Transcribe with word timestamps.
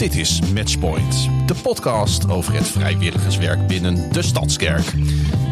Dit 0.00 0.16
is 0.16 0.40
Matchpoint, 0.54 1.28
de 1.46 1.54
podcast 1.62 2.30
over 2.30 2.54
het 2.54 2.68
vrijwilligerswerk 2.68 3.66
binnen 3.66 4.12
de 4.12 4.22
Stadskerk. 4.22 4.92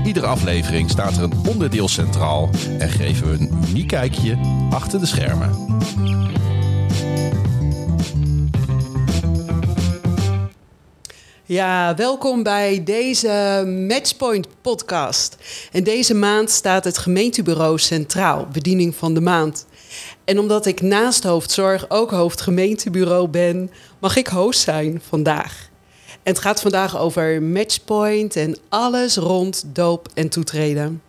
Iedere 0.05 0.27
aflevering 0.27 0.91
staat 0.91 1.17
er 1.17 1.23
een 1.23 1.47
onderdeel 1.49 1.89
centraal 1.89 2.51
en 2.79 2.89
geven 2.89 3.31
we 3.31 3.33
een 3.33 3.65
uniek 3.69 3.89
kijkje 3.89 4.39
achter 4.71 5.01
de 5.01 5.07
schermen. 5.07 5.51
Ja, 11.45 11.95
welkom 11.95 12.43
bij 12.43 12.85
deze 12.85 13.65
Matchpoint 13.89 14.49
podcast. 14.61 15.37
En 15.73 15.85
deze 15.85 16.15
maand 16.15 16.51
staat 16.51 16.85
het 16.85 16.99
gemeentebureau 16.99 17.79
centraal, 17.79 18.49
bediening 18.53 18.95
van 18.95 19.15
de 19.15 19.21
maand. 19.21 19.67
En 20.29 20.39
omdat 20.39 20.67
ik 20.67 20.81
naast 20.81 21.25
hoofdzorg 21.25 21.85
ook 21.91 22.11
hoofdgemeentebureau 22.11 23.29
ben, 23.29 23.71
mag 23.99 24.17
ik 24.17 24.27
host 24.27 24.61
zijn 24.61 25.01
vandaag. 25.09 25.69
En 26.23 26.33
het 26.33 26.39
gaat 26.39 26.61
vandaag 26.61 26.99
over 26.99 27.43
Matchpoint 27.43 28.37
en 28.37 28.59
alles 28.69 29.17
rond 29.17 29.65
doop 29.67 30.09
en 30.15 30.29
toetreden. 30.29 31.03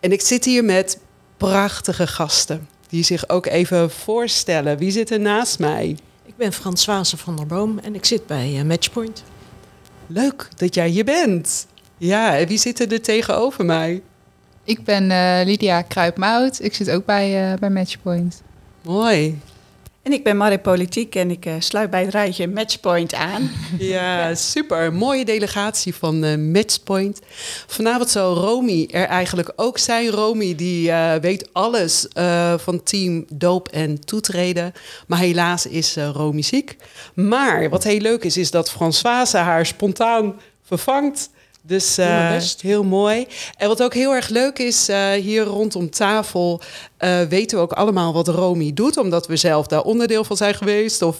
En 0.00 0.12
ik 0.12 0.20
zit 0.20 0.44
hier 0.44 0.64
met 0.64 0.98
prachtige 1.36 2.06
gasten 2.06 2.68
die 2.88 3.02
zich 3.02 3.28
ook 3.28 3.46
even 3.46 3.90
voorstellen. 3.90 4.78
Wie 4.78 4.90
zit 4.90 5.10
er 5.10 5.20
naast 5.20 5.58
mij? 5.58 5.96
Ik 6.24 6.36
ben 6.36 6.52
Françoise 6.52 7.16
van 7.16 7.36
der 7.36 7.46
Boom 7.46 7.78
en 7.78 7.94
ik 7.94 8.04
zit 8.04 8.26
bij 8.26 8.54
uh, 8.54 8.62
Matchpoint. 8.62 9.22
Leuk 10.06 10.48
dat 10.56 10.74
jij 10.74 10.88
hier 10.88 11.04
bent. 11.04 11.66
Ja, 11.96 12.38
en 12.38 12.46
wie 12.46 12.58
zit 12.58 12.92
er 12.92 13.02
tegenover 13.02 13.64
mij? 13.64 14.02
Ik 14.64 14.84
ben 14.84 15.10
uh, 15.10 15.40
Lydia 15.44 15.82
Kruipmout. 15.82 16.62
Ik 16.62 16.74
zit 16.74 16.90
ook 16.90 17.04
bij, 17.04 17.52
uh, 17.52 17.58
bij 17.58 17.70
Matchpoint. 17.70 18.42
Mooi. 18.82 19.38
En 20.02 20.14
ik 20.14 20.24
ben 20.24 20.36
Marie 20.36 20.58
Politiek 20.58 21.14
en 21.14 21.30
ik 21.30 21.46
uh, 21.46 21.54
sluit 21.58 21.90
bij 21.90 22.02
het 22.02 22.10
rijtje 22.10 22.48
Matchpoint 22.48 23.14
aan. 23.14 23.50
Ja, 23.78 24.34
super. 24.34 24.92
Mooie 24.92 25.24
delegatie 25.24 25.94
van 25.94 26.24
uh, 26.24 26.36
Matchpoint. 26.36 27.20
Vanavond 27.66 28.10
zal 28.10 28.34
Romy 28.34 28.88
er 28.90 29.04
eigenlijk 29.04 29.52
ook 29.56 29.78
zijn. 29.78 30.08
Romy 30.08 30.54
die 30.54 30.88
uh, 30.88 31.14
weet 31.14 31.48
alles 31.52 32.06
van 32.56 32.82
team 32.82 33.24
doop 33.28 33.68
en 33.68 34.00
toetreden. 34.00 34.72
Maar 35.06 35.18
helaas 35.18 35.66
is 35.66 35.96
Romy 35.96 36.42
ziek. 36.42 36.76
Maar 37.14 37.68
wat 37.68 37.84
heel 37.84 38.00
leuk 38.00 38.24
is, 38.24 38.36
is 38.36 38.50
dat 38.50 38.70
Françoise 38.70 39.36
haar 39.36 39.66
spontaan 39.66 40.40
vervangt. 40.62 41.30
Dus 41.68 41.98
uh, 41.98 42.40
heel 42.60 42.84
mooi. 42.84 43.26
En 43.56 43.68
wat 43.68 43.82
ook 43.82 43.94
heel 43.94 44.14
erg 44.14 44.28
leuk 44.28 44.58
is, 44.58 44.88
uh, 44.88 45.10
hier 45.10 45.44
rondom 45.44 45.90
tafel 45.90 46.60
uh, 46.98 47.22
weten 47.22 47.56
we 47.56 47.62
ook 47.62 47.72
allemaal 47.72 48.12
wat 48.12 48.28
Romy 48.28 48.72
doet, 48.72 48.96
omdat 48.96 49.26
we 49.26 49.36
zelf 49.36 49.66
daar 49.66 49.82
onderdeel 49.82 50.24
van 50.24 50.36
zijn 50.36 50.54
geweest 50.54 51.02
of 51.02 51.18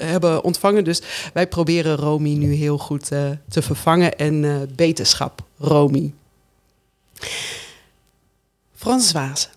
hebben 0.00 0.44
ontvangen. 0.44 0.84
Dus 0.84 1.02
wij 1.32 1.46
proberen 1.46 1.96
Romy 1.96 2.34
nu 2.34 2.54
heel 2.54 2.78
goed 2.78 3.06
te 3.48 3.62
vervangen 3.62 4.16
en 4.16 4.68
beterschap, 4.76 5.42
Romy. 5.58 6.12
Françoise, 8.74 9.48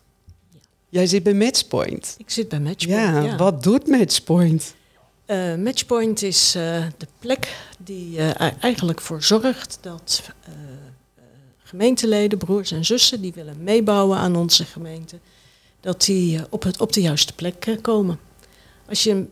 ja. 0.50 0.60
jij 0.90 1.08
zit 1.08 1.24
bij 1.24 1.34
Matchpoint. 1.34 2.16
Ik 2.18 2.30
zit 2.30 2.50
bij 2.50 2.60
Matchpoint. 2.60 3.02
Ja, 3.02 3.22
ja. 3.22 3.38
wat 3.38 3.64
doet 3.64 3.88
Matchpoint? 3.88 4.74
Uh, 5.32 5.56
Matchpoint 5.56 6.22
is 6.22 6.56
uh, 6.56 6.86
de 6.98 7.08
plek 7.20 7.56
die 7.78 8.18
uh, 8.18 8.64
eigenlijk 8.64 9.02
voor 9.02 9.24
zorgt 9.24 9.78
dat 9.82 10.22
gemeenteleden, 11.64 12.38
broers 12.38 12.72
en 12.72 12.86
zussen 12.86 13.22
die 13.22 13.34
willen 13.34 13.64
meebouwen 13.64 14.18
aan 14.18 14.36
onze 14.36 14.66
gemeente, 14.66 15.20
dat 15.80 16.06
die 16.06 16.40
op, 16.50 16.64
het, 16.64 16.82
op 16.82 16.94
de 16.94 17.02
juiste 17.02 17.34
plek 17.34 17.78
komen. 17.82 18.20
Als 18.88 19.04
je 19.04 19.26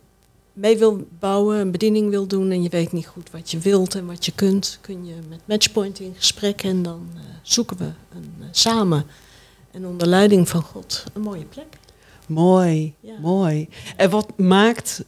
mee 0.52 0.78
wil 0.78 1.06
bouwen, 1.18 1.58
een 1.58 1.70
bediening 1.70 2.10
wil 2.10 2.26
doen 2.26 2.50
en 2.50 2.62
je 2.62 2.68
weet 2.68 2.92
niet 2.92 3.06
goed 3.06 3.30
wat 3.30 3.50
je 3.50 3.58
wilt 3.58 3.94
en 3.94 4.06
wat 4.06 4.24
je 4.24 4.32
kunt, 4.32 4.78
kun 4.80 5.06
je 5.06 5.14
met 5.28 5.40
Matchpoint 5.44 6.00
in 6.00 6.14
gesprek 6.16 6.62
en 6.62 6.82
dan 6.82 7.08
zoeken 7.42 7.76
we 7.76 7.90
een, 8.14 8.32
samen 8.50 9.06
en 9.70 9.86
onder 9.86 10.06
leiding 10.06 10.48
van 10.48 10.62
God 10.62 11.04
een 11.12 11.22
mooie 11.22 11.44
plek. 11.44 11.78
Mooi, 12.26 12.94
ja. 13.00 13.18
mooi. 13.20 13.68
En 13.96 14.10
wat 14.10 14.38
maakt 14.38 15.04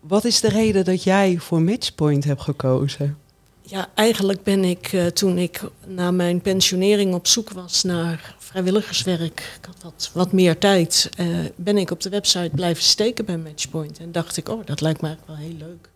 wat 0.00 0.24
is 0.24 0.40
de 0.40 0.48
reden 0.48 0.84
dat 0.84 1.02
jij 1.02 1.38
voor 1.38 1.62
Matchpoint 1.62 2.24
hebt 2.24 2.40
gekozen? 2.40 3.18
Ja, 3.62 3.88
eigenlijk 3.94 4.42
ben 4.42 4.64
ik 4.64 4.92
uh, 4.92 5.06
toen 5.06 5.38
ik 5.38 5.60
na 5.86 6.10
mijn 6.10 6.40
pensionering 6.40 7.14
op 7.14 7.26
zoek 7.26 7.50
was 7.50 7.82
naar 7.82 8.34
vrijwilligerswerk, 8.38 9.58
ik 9.58 9.66
had 9.66 9.82
wat, 9.82 10.10
wat 10.12 10.32
meer 10.32 10.58
tijd, 10.58 11.10
uh, 11.20 11.38
ben 11.56 11.76
ik 11.76 11.90
op 11.90 12.00
de 12.00 12.08
website 12.08 12.50
blijven 12.54 12.82
steken 12.82 13.24
bij 13.24 13.38
Matchpoint. 13.38 13.98
En 13.98 14.12
dacht 14.12 14.36
ik, 14.36 14.48
oh, 14.48 14.66
dat 14.66 14.80
lijkt 14.80 15.00
me 15.00 15.06
eigenlijk 15.06 15.38
wel 15.38 15.48
heel 15.48 15.68
leuk. 15.68 15.88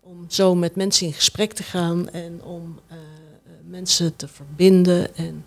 Om 0.00 0.24
zo 0.28 0.54
met 0.54 0.76
mensen 0.76 1.06
in 1.06 1.12
gesprek 1.12 1.52
te 1.52 1.62
gaan 1.62 2.10
en 2.10 2.42
om 2.42 2.80
uh, 2.90 2.96
mensen 3.68 4.16
te 4.16 4.28
verbinden 4.28 5.16
en 5.16 5.44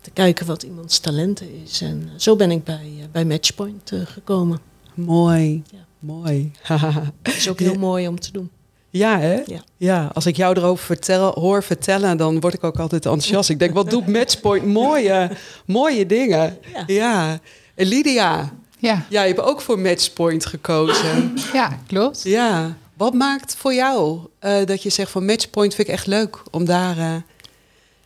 te 0.00 0.10
kijken 0.10 0.46
wat 0.46 0.62
iemands 0.62 0.98
talenten 0.98 1.62
is. 1.62 1.80
En 1.80 2.10
zo 2.16 2.36
ben 2.36 2.50
ik 2.50 2.64
bij, 2.64 3.08
bij 3.12 3.24
Matchpoint 3.24 3.92
gekomen. 4.04 4.60
Mooi. 4.94 5.62
Ja. 5.70 5.86
Mooi. 6.04 6.50
Het 6.62 7.36
is 7.36 7.48
ook 7.48 7.58
heel 7.58 7.78
mooi 7.78 8.08
om 8.08 8.20
te 8.20 8.32
doen. 8.32 8.50
Ja, 8.90 9.18
hè? 9.18 9.42
Ja. 9.46 9.60
ja. 9.76 10.10
Als 10.14 10.26
ik 10.26 10.36
jou 10.36 10.56
erover 10.56 10.84
vertel, 10.84 11.32
hoor 11.32 11.62
vertellen, 11.62 12.16
dan 12.16 12.40
word 12.40 12.54
ik 12.54 12.64
ook 12.64 12.78
altijd 12.78 13.06
enthousiast. 13.06 13.50
Ik 13.50 13.58
denk, 13.58 13.74
wat 13.74 13.90
doet 13.90 14.06
Matchpoint? 14.06 14.66
Mooie, 14.66 15.30
mooie 15.66 16.06
dingen. 16.06 16.58
Ja. 16.72 16.84
ja. 16.86 17.40
En 17.74 17.86
Lydia, 17.86 18.52
ja. 18.78 19.06
jij 19.08 19.26
hebt 19.26 19.40
ook 19.40 19.60
voor 19.60 19.78
Matchpoint 19.78 20.46
gekozen. 20.46 21.34
Ja, 21.52 21.78
klopt. 21.86 22.22
Ja. 22.22 22.76
Wat 22.96 23.14
maakt 23.14 23.56
voor 23.56 23.74
jou 23.74 24.18
uh, 24.40 24.66
dat 24.66 24.82
je 24.82 24.90
zegt 24.90 25.10
van 25.10 25.24
Matchpoint 25.24 25.74
vind 25.74 25.88
ik 25.88 25.94
echt 25.94 26.06
leuk 26.06 26.42
om 26.50 26.64
daar 26.64 26.98
uh, 26.98 27.14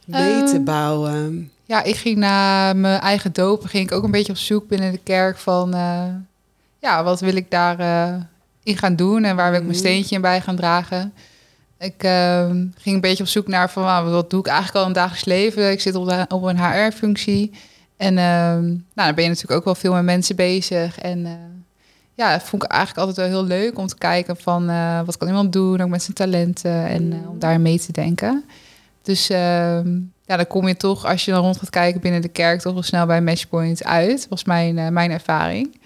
mee 0.05 0.33
um, 0.33 0.47
te 0.47 0.61
bouwen? 0.61 1.51
Ja, 1.65 1.83
ik 1.83 1.97
ging 1.97 2.17
na 2.17 2.73
mijn 2.73 3.01
eigen 3.01 3.33
doop, 3.33 3.65
ging 3.65 3.91
ik 3.91 3.93
ook 3.93 4.05
een 4.05 4.11
beetje 4.11 4.33
op 4.33 4.39
zoek 4.39 4.69
binnen 4.69 4.93
de 4.93 5.01
kerk 5.03 5.39
van... 5.39 5.75
Uh, 5.75 6.05
ja, 6.79 7.05
wat 7.05 7.21
wil 7.21 7.37
ik 7.37 7.51
daar 7.51 7.81
uh, 7.81 8.23
in 8.63 8.77
gaan 8.77 8.97
doen 8.97 9.25
en 9.25 9.37
waar 9.37 9.51
wil 9.51 9.61
ik 9.61 9.67
mijn 9.67 9.79
mhm. 9.79 9.87
steentje 9.87 10.15
in 10.15 10.21
bij 10.21 10.41
gaan 10.41 10.57
dragen. 10.57 11.13
Ik 11.79 12.05
uh, 12.05 12.51
ging 12.77 12.95
een 12.95 13.01
beetje 13.01 13.23
op 13.23 13.29
zoek 13.29 13.49
naar 13.49 13.71
van 13.71 13.83
nou, 13.83 14.11
wat 14.11 14.31
doe 14.31 14.41
ik 14.41 14.47
eigenlijk 14.47 14.77
al 14.77 14.83
in 14.83 14.89
het 14.89 14.97
dagelijks 14.97 15.25
leven. 15.25 15.71
Ik 15.71 15.81
zit 15.81 15.95
op, 15.95 16.09
de, 16.09 16.25
op 16.29 16.43
een 16.43 16.65
HR-functie. 16.65 17.53
En 17.97 18.13
uh, 18.13 18.23
nou, 18.23 18.81
dan 18.95 19.15
ben 19.15 19.25
je 19.25 19.31
natuurlijk 19.31 19.59
ook 19.59 19.65
wel 19.65 19.75
veel 19.75 19.93
met 19.93 20.05
mensen 20.05 20.37
bezig. 20.37 20.99
En 20.99 21.19
uh, 21.19 21.33
ja, 22.15 22.33
dat 22.33 22.43
vond 22.43 22.63
ik 22.63 22.71
eigenlijk 22.71 23.09
altijd 23.09 23.29
wel 23.29 23.39
heel 23.39 23.59
leuk 23.59 23.79
om 23.79 23.87
te 23.87 23.99
kijken 23.99 24.37
van 24.37 24.71
uh, 24.71 25.01
wat 25.05 25.17
kan 25.17 25.29
iemand 25.29 25.53
doen, 25.53 25.81
ook 25.81 25.89
met 25.89 26.03
zijn 26.03 26.17
talenten 26.17 26.87
en 26.87 27.25
om 27.29 27.39
daar 27.39 27.61
mee 27.61 27.79
te 27.79 27.93
denken. 27.93 28.45
Dus 29.03 29.31
ehm, 29.31 29.99
ja, 30.25 30.37
dan 30.37 30.47
kom 30.47 30.69
je 30.69 30.77
toch, 30.77 31.07
als 31.07 31.25
je 31.25 31.31
dan 31.31 31.43
rond 31.43 31.57
gaat 31.57 31.71
kijken 31.71 32.01
binnen 32.01 32.23
de 32.23 32.29
kerk, 32.29 32.61
toch 32.61 32.73
wel 32.73 32.83
snel 32.83 33.07
bij 33.07 33.23
Matchpoint 33.23 33.85
uit. 33.85 34.27
was 34.29 34.45
mijn, 34.45 34.93
mijn 34.93 35.11
ervaring. 35.11 35.81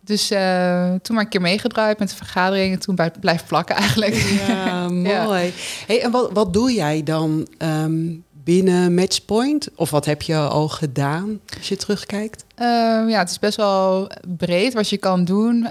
Dus 0.00 0.30
uh, 0.30 0.94
toen 1.02 1.14
maar 1.14 1.24
een 1.24 1.30
keer 1.30 1.40
meegedraaid 1.40 1.98
met 1.98 2.08
de 2.08 2.16
vergadering 2.16 2.72
en 2.72 2.80
toen 2.80 2.94
bij, 2.94 3.12
blijft 3.20 3.46
plakken 3.46 3.76
eigenlijk. 3.76 4.14
Ja, 4.46 4.88
mooi. 5.24 5.52
Hey, 5.86 6.02
en 6.02 6.10
wat, 6.10 6.30
wat 6.32 6.52
doe 6.52 6.72
jij 6.72 7.02
dan 7.02 7.48
um, 7.58 8.24
binnen 8.44 8.94
Matchpoint? 8.94 9.68
Of 9.74 9.90
wat 9.90 10.04
heb 10.04 10.22
je 10.22 10.36
al 10.36 10.68
gedaan 10.68 11.40
als 11.56 11.68
je 11.68 11.76
terugkijkt? 11.76 12.44
Uh, 12.58 12.66
ja, 13.08 13.18
het 13.18 13.30
is 13.30 13.38
best 13.38 13.56
wel 13.56 14.10
breed 14.36 14.74
wat 14.74 14.88
je 14.88 14.96
kan 14.96 15.24
doen. 15.24 15.56
Uh, 15.56 15.70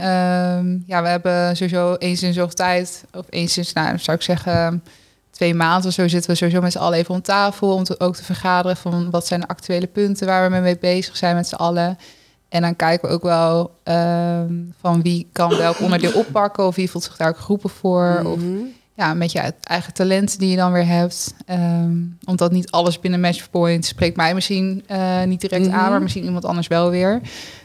ja, 0.85 1.01
we 1.01 1.07
hebben 1.07 1.56
sowieso 1.56 1.96
eens 1.96 2.23
in 2.23 2.34
zoveel 2.34 2.56
tijd, 2.56 3.03
of 3.13 3.25
eens 3.29 3.57
in, 3.57 3.66
nou, 3.73 3.97
zou 3.97 4.17
ik 4.17 4.23
zeggen, 4.23 4.84
twee 5.31 5.53
maanden 5.53 5.88
of 5.88 5.94
zo 5.94 6.07
zitten 6.07 6.29
we 6.29 6.38
sowieso 6.38 6.61
met 6.61 6.72
z'n 6.72 6.78
allen 6.78 6.97
even 6.97 7.13
om 7.13 7.22
tafel 7.22 7.73
om 7.73 7.84
te, 7.84 8.00
ook 8.00 8.16
te 8.16 8.23
vergaderen 8.23 8.78
van 8.78 9.09
wat 9.09 9.28
zijn 9.28 9.40
de 9.40 9.47
actuele 9.47 9.88
punten 9.88 10.28
waar 10.28 10.51
we 10.51 10.57
mee 10.57 10.78
bezig 10.78 11.17
zijn 11.17 11.35
met 11.35 11.47
z'n 11.47 11.56
allen. 11.56 11.97
En 12.50 12.62
dan 12.62 12.76
kijken 12.76 13.08
we 13.08 13.14
ook 13.14 13.24
wel 13.24 13.72
um, 13.84 14.74
van 14.80 15.02
wie 15.02 15.28
kan 15.32 15.58
welk 15.58 15.80
onderdeel 15.86 16.12
oppakken 16.12 16.66
of 16.66 16.76
wie 16.76 16.90
voelt 16.90 17.03
zich 17.03 17.18
daar 17.18 17.29
ook 17.29 17.38
geroepen 17.38 17.70
voor. 17.70 18.18
Mm 18.20 18.26
-hmm. 18.26 18.26
Of 18.26 18.40
ja, 19.00 19.14
met 19.14 19.32
je 19.32 19.53
eigen 19.64 19.94
talenten 19.94 20.40
die 20.40 20.50
je 20.50 20.56
dan 20.56 20.72
weer 20.72 20.85
hebt. 20.85 21.34
Um, 21.50 22.18
omdat 22.26 22.52
niet 22.52 22.72
alles 22.72 23.00
binnen 23.00 23.20
Matchpoint 23.20 23.85
spreekt 23.85 24.16
mij 24.16 24.34
misschien 24.34 24.84
uh, 24.91 25.23
niet 25.23 25.41
direct 25.41 25.66
mm 25.66 25.72
-hmm. 25.72 25.79
aan, 25.79 25.90
maar 25.90 26.02
misschien 26.02 26.23
iemand 26.23 26.46
anders 26.46 26.68
wel 26.68 26.90
weer. 26.90 27.22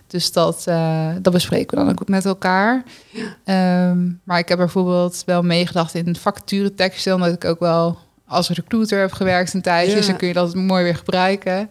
Dus 0.06 0.32
dat, 0.32 0.64
uh, 0.68 1.08
dat 1.22 1.32
bespreken 1.32 1.78
we 1.78 1.84
dan 1.84 1.92
ook 1.92 2.08
met 2.08 2.24
elkaar. 2.24 2.82
Um, 3.44 4.20
maar 4.24 4.38
ik 4.38 4.48
heb 4.48 4.58
bijvoorbeeld 4.58 5.22
wel 5.26 5.42
meegedacht 5.42 5.94
in 5.94 6.16
vacature 6.16 6.74
teksten, 6.74 7.14
omdat 7.14 7.32
ik 7.32 7.44
ook 7.44 7.60
wel 7.60 7.98
als 8.26 8.48
recruiter 8.48 9.00
heb 9.00 9.12
gewerkt 9.12 9.54
een 9.54 9.62
tijdje. 9.62 9.90
Ja. 9.90 9.96
Dus 9.96 10.06
dan 10.06 10.16
kun 10.16 10.28
je 10.28 10.34
dat 10.34 10.54
mooi 10.54 10.84
weer 10.84 10.96
gebruiken. 10.96 11.70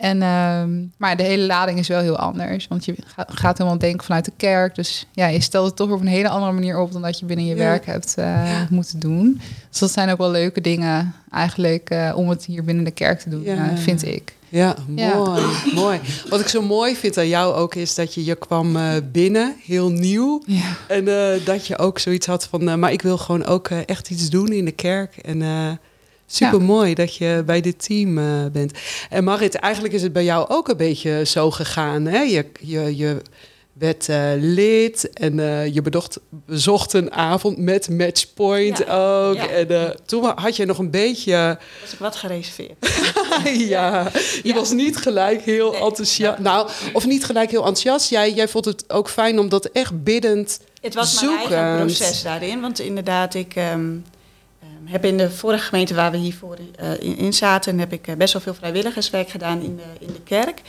En, 0.00 0.22
ehm, 0.22 0.70
maar 0.96 1.16
de 1.16 1.22
hele 1.22 1.46
lading 1.46 1.78
is 1.78 1.88
wel 1.88 2.00
heel 2.00 2.16
anders. 2.18 2.68
Want 2.68 2.84
je 2.84 2.94
gaat, 3.06 3.58
helemaal 3.58 3.78
denken 3.78 4.04
vanuit 4.04 4.24
de 4.24 4.32
kerk. 4.36 4.74
Dus 4.74 5.06
ja, 5.12 5.26
je 5.26 5.40
stelt 5.40 5.66
het 5.66 5.76
toch 5.76 5.90
op 5.90 6.00
een 6.00 6.06
hele 6.06 6.28
andere 6.28 6.52
manier 6.52 6.78
op 6.78 6.92
dan 6.92 7.02
dat 7.02 7.18
je 7.18 7.24
binnen 7.26 7.46
je 7.46 7.54
Ja. 7.54 7.60
werk 7.62 7.86
hebt 7.86 8.14
eh, 8.14 8.60
moeten 8.70 8.98
doen. 9.00 9.40
Dus 9.70 9.78
dat 9.78 9.90
zijn 9.92 10.10
ook 10.10 10.18
wel 10.18 10.30
leuke 10.30 10.60
dingen 10.60 11.14
eigenlijk 11.30 11.90
eh, 11.90 12.12
om 12.16 12.28
het 12.28 12.44
hier 12.44 12.64
binnen 12.64 12.84
de 12.84 12.90
kerk 12.90 13.20
te 13.20 13.28
doen, 13.30 13.42
Ja. 13.42 13.70
eh, 13.70 13.76
vind 13.76 14.06
ik. 14.06 14.34
Ja, 14.48 14.76
mooi, 14.88 15.42
mooi. 15.74 16.00
Wat 16.28 16.40
ik 16.40 16.48
zo 16.48 16.62
mooi 16.62 16.96
vind 16.96 17.18
aan 17.18 17.28
jou 17.28 17.54
ook 17.54 17.74
is 17.74 17.94
dat 17.94 18.14
je, 18.14 18.24
je 18.24 18.34
kwam 18.34 18.76
binnen, 19.12 19.54
heel 19.64 19.90
nieuw. 19.90 20.42
En 20.88 21.04
dat 21.44 21.66
je 21.66 21.78
ook 21.78 21.98
zoiets 21.98 22.26
had 22.26 22.44
van, 22.46 22.78
maar 22.78 22.92
ik 22.92 23.02
wil 23.02 23.18
gewoon 23.18 23.44
ook 23.44 23.68
echt 23.68 24.10
iets 24.10 24.30
doen 24.30 24.52
in 24.52 24.64
de 24.64 24.72
kerk. 24.72 25.16
En 25.16 25.42
super 26.30 26.62
mooi 26.62 26.94
dat 26.94 27.16
je 27.16 27.42
bij 27.46 27.60
dit 27.60 27.84
team 27.86 28.18
eh, 28.18 28.24
bent. 28.52 28.72
En 29.10 29.24
Marit, 29.24 29.54
eigenlijk 29.54 29.94
is 29.94 30.02
het 30.02 30.12
bij 30.12 30.24
jou 30.24 30.48
ook 30.48 30.68
een 30.68 30.76
beetje 30.76 31.24
zo 31.24 31.50
gegaan. 31.50 32.04
Hè? 32.06 32.20
Je, 32.20 32.46
je, 32.60 32.96
je 32.96 33.22
werd 33.72 34.08
eh, 34.08 34.30
lid 34.36 35.10
en 35.12 35.38
eh, 35.40 35.74
je 35.74 35.82
bedocht, 35.82 36.18
bezocht 36.46 36.92
een 36.92 37.12
avond 37.12 37.58
met 37.58 37.88
Matchpoint 37.88 38.78
Ja. 38.78 38.84
ook. 39.26 39.34
Ja. 39.34 39.48
En 39.48 39.96
toen 40.06 40.32
had 40.34 40.56
je 40.56 40.66
nog 40.66 40.78
een 40.78 40.90
beetje... 40.90 41.58
Was 41.80 41.92
ik 41.92 41.98
wat 41.98 42.16
gereserveerd. 42.16 42.74
ja, 43.68 44.10
je 44.42 44.54
was 44.54 44.70
niet 44.72 44.96
gelijk 44.96 45.42
heel 45.42 45.70
Nee. 45.72 45.80
enthousiast. 45.82 46.38
Nou, 46.38 46.68
of 46.92 47.06
niet 47.06 47.24
gelijk 47.24 47.50
heel 47.50 47.58
enthousiast. 47.66 48.10
Jij, 48.10 48.32
jij 48.32 48.48
vond 48.48 48.64
het 48.64 48.92
ook 48.92 49.08
fijn 49.08 49.38
om 49.38 49.48
dat 49.48 49.64
echt 49.66 50.02
biddend... 50.02 50.60
Het 50.80 50.94
was 50.94 51.22
mijn 51.22 51.36
eigen 51.36 51.76
proces 51.76 52.22
daarin. 52.22 52.60
Want 52.60 52.80
inderdaad, 52.80 53.34
ik 53.34 53.54
ehm, 53.56 53.88
heb 54.90 55.04
in 55.04 55.16
de 55.16 55.30
vorige 55.30 55.64
gemeente 55.64 55.94
waar 55.94 56.10
we 56.10 56.16
hiervoor 56.16 56.56
eh, 56.76 56.92
in, 57.00 57.16
in 57.16 57.32
zaten... 57.32 57.78
heb 57.78 57.92
ik 57.92 58.06
eh, 58.06 58.14
best 58.16 58.32
wel 58.32 58.42
veel 58.42 58.54
vrijwilligerswerk 58.54 59.28
gedaan 59.30 59.62
in 59.62 59.76
de, 59.76 60.06
in 60.06 60.12
de 60.12 60.20
kerk. 60.20 60.60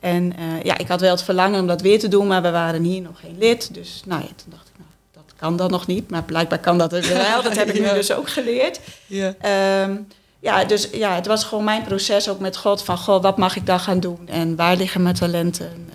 En 0.00 0.36
eh, 0.36 0.62
ja, 0.62 0.78
ik 0.78 0.88
had 0.88 1.00
wel 1.00 1.10
het 1.10 1.22
verlangen 1.22 1.60
om 1.60 1.66
dat 1.66 1.80
weer 1.80 1.98
te 1.98 2.08
doen, 2.08 2.26
maar 2.26 2.42
we 2.42 2.50
waren 2.50 2.82
hier 2.82 3.00
nog 3.02 3.20
geen 3.20 3.36
lid. 3.38 3.74
Dus 3.74 4.02
nou 4.06 4.20
ja, 4.20 4.26
toen 4.36 4.50
dacht 4.50 4.68
ik, 4.68 4.74
nou, 4.78 4.90
dat 5.12 5.34
kan 5.36 5.56
dan 5.56 5.70
nog 5.70 5.86
niet. 5.86 6.10
Maar 6.10 6.22
blijkbaar 6.22 6.58
kan 6.58 6.78
dat 6.78 6.90
wel. 6.90 7.42
Dat 7.42 7.56
heb 7.56 7.68
ik 7.68 7.80
nu 7.80 7.92
dus 8.00 8.12
ook 8.12 8.28
geleerd. 8.28 8.80
Ja. 9.06 9.34
Ehm, 9.40 9.96
ja, 10.40 10.64
dus 10.64 10.88
ja, 10.92 11.14
het 11.14 11.26
was 11.26 11.44
gewoon 11.44 11.64
mijn 11.64 11.82
proces 11.82 12.28
ook 12.28 12.40
met 12.40 12.56
God. 12.56 12.82
Van, 12.82 12.98
God, 12.98 13.22
wat 13.22 13.36
mag 13.36 13.56
ik 13.56 13.66
dan 13.66 13.80
gaan 13.80 14.00
doen? 14.00 14.28
En 14.28 14.56
waar 14.56 14.76
liggen 14.76 15.02
mijn 15.02 15.14
talenten? 15.14 15.88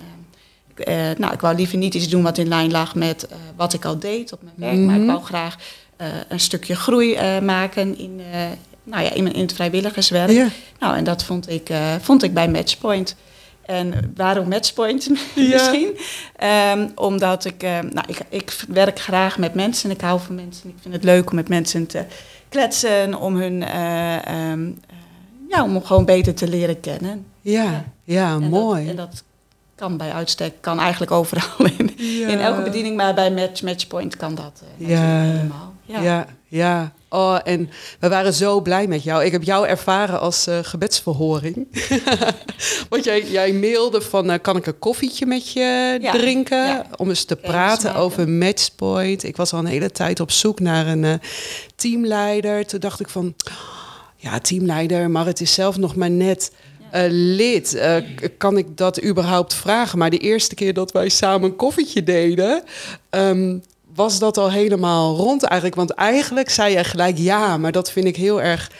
Nou, 1.18 1.32
ik 1.32 1.40
wou 1.40 1.56
liever 1.56 1.78
niet 1.78 1.94
iets 1.94 2.08
doen 2.08 2.22
wat 2.22 2.38
in 2.38 2.48
lijn 2.48 2.70
lag 2.70 2.94
met 2.94 3.28
wat 3.56 3.72
ik 3.72 3.84
al 3.84 3.98
deed 3.98 4.32
op 4.32 4.40
mijn 4.42 4.54
werk. 4.56 4.86
Maar 4.86 4.94
ik 4.94 5.00
Mhm. 5.00 5.10
wou 5.10 5.22
graag 5.24 5.56
een 6.28 6.40
stukje 6.40 6.76
groei 6.76 7.14
eh, 7.14 7.38
maken 7.38 7.98
in, 7.98 8.20
eh, 8.32 8.40
nou 8.82 9.02
ja, 9.04 9.12
in, 9.12 9.32
in 9.32 9.40
het 9.40 9.52
vrijwilligerswerk. 9.52 10.30
Ja. 10.30 10.48
Nou, 10.78 10.96
en 10.96 11.04
dat 11.04 11.24
vond 11.24 11.48
ik, 11.48 11.68
eh, 11.68 11.94
vond 12.00 12.22
ik 12.22 12.34
bij 12.34 12.48
Matchpoint. 12.48 13.16
En 13.62 14.12
waarom 14.16 14.48
Matchpoint 14.48 15.08
misschien? 15.36 15.98
Ehm, 16.36 16.88
omdat 16.94 17.44
ik, 17.44 17.62
eh, 17.62 17.78
nou, 17.78 18.06
ik, 18.06 18.18
ik 18.28 18.64
werk 18.68 19.00
graag 19.00 19.38
met 19.38 19.54
mensen. 19.54 19.90
Ik 19.90 20.00
hou 20.00 20.20
van 20.20 20.34
mensen. 20.34 20.68
Ik 20.68 20.76
vind 20.80 20.94
het 20.94 21.04
leuk 21.04 21.30
om 21.30 21.36
met 21.36 21.48
mensen 21.48 21.86
te 21.86 22.04
kletsen. 22.48 23.14
Om 23.20 23.36
hun, 23.36 23.62
eh, 23.62 24.26
ehm, 24.26 24.66
eh, 24.66 24.96
ja, 25.48 25.62
om 25.62 25.84
gewoon 25.84 26.04
beter 26.04 26.34
te 26.34 26.48
leren 26.48 26.80
kennen. 26.80 27.26
Ja, 27.40 27.84
ja, 28.04 28.32
En 28.32 28.42
mooi. 28.42 28.80
Dat, 28.80 28.90
en 28.90 28.96
dat 28.96 29.24
kan 29.74 29.96
bij 29.96 30.12
uitstek, 30.12 30.54
kan 30.60 30.80
eigenlijk 30.80 31.10
overal 31.10 31.66
in, 31.78 31.90
ja. 31.96 32.28
in 32.28 32.38
elke 32.38 32.62
bediening. 32.62 32.96
Maar 32.96 33.14
bij 33.14 33.30
Match, 33.30 33.62
Matchpoint 33.62 34.16
kan 34.16 34.34
dat 34.34 34.62
eh, 34.78 34.86
helemaal. 34.86 35.71
Ja. 35.92 36.02
Ja. 36.02 36.26
ja, 36.48 36.92
Oh, 37.12 37.38
en 37.44 37.70
we 38.00 38.08
waren 38.08 38.34
zo 38.34 38.60
blij 38.60 38.86
met 38.86 39.02
jou. 39.02 39.24
Ik 39.24 39.32
heb 39.32 39.42
jou 39.42 39.66
ervaren 39.66 40.20
als 40.20 40.46
eh, 40.46 40.58
gebedsverhoring. 40.62 41.66
Want 42.90 43.04
jij, 43.04 43.24
jij 43.30 43.52
mailde 43.52 44.00
van, 44.00 44.30
eh, 44.30 44.38
kan 44.42 44.56
ik 44.56 44.66
een 44.66 44.78
koffietje 44.78 45.26
met 45.26 45.52
je 45.52 45.98
Ja, 46.00 46.12
drinken? 46.12 46.66
ja. 46.66 46.86
Om 46.96 47.08
eens 47.08 47.24
te 47.24 47.36
praten 47.36 47.94
over 47.94 48.28
Matchpoint. 48.28 49.24
Ik 49.24 49.36
was 49.36 49.52
al 49.52 49.58
een 49.58 49.66
hele 49.66 49.90
tijd 49.90 50.20
op 50.20 50.30
zoek 50.30 50.60
naar 50.60 50.86
een 50.86 51.04
eh, 51.04 51.14
teamleider. 51.76 52.66
Toen 52.66 52.80
dacht 52.80 53.00
ik 53.00 53.08
van, 53.08 53.34
ja, 54.16 54.38
teamleider, 54.38 55.10
maar 55.10 55.26
het 55.26 55.40
is 55.40 55.54
zelf 55.54 55.76
nog 55.76 55.96
maar 55.96 56.10
net... 56.10 56.52
lid, 57.08 57.80
kan 58.38 58.56
ik 58.58 58.76
dat 58.76 59.04
überhaupt 59.04 59.54
vragen? 59.54 59.98
Maar 59.98 60.10
de 60.10 60.18
eerste 60.18 60.54
keer 60.54 60.74
dat 60.74 60.92
wij 60.92 61.08
samen 61.08 61.50
een 61.50 61.56
koffietje 61.56 62.02
deden, 62.02 62.62
ehm, 63.10 63.58
was 63.94 64.18
dat 64.18 64.36
al 64.36 64.50
helemaal 64.50 65.16
rond 65.16 65.42
eigenlijk. 65.42 65.74
Want 65.74 65.90
eigenlijk 65.90 66.50
zei 66.50 66.76
je 66.76 66.84
gelijk 66.84 67.18
ja, 67.18 67.56
maar 67.56 67.72
dat 67.72 67.90
vind 67.90 68.06
ik 68.06 68.16
heel 68.16 68.42
erg 68.42 68.70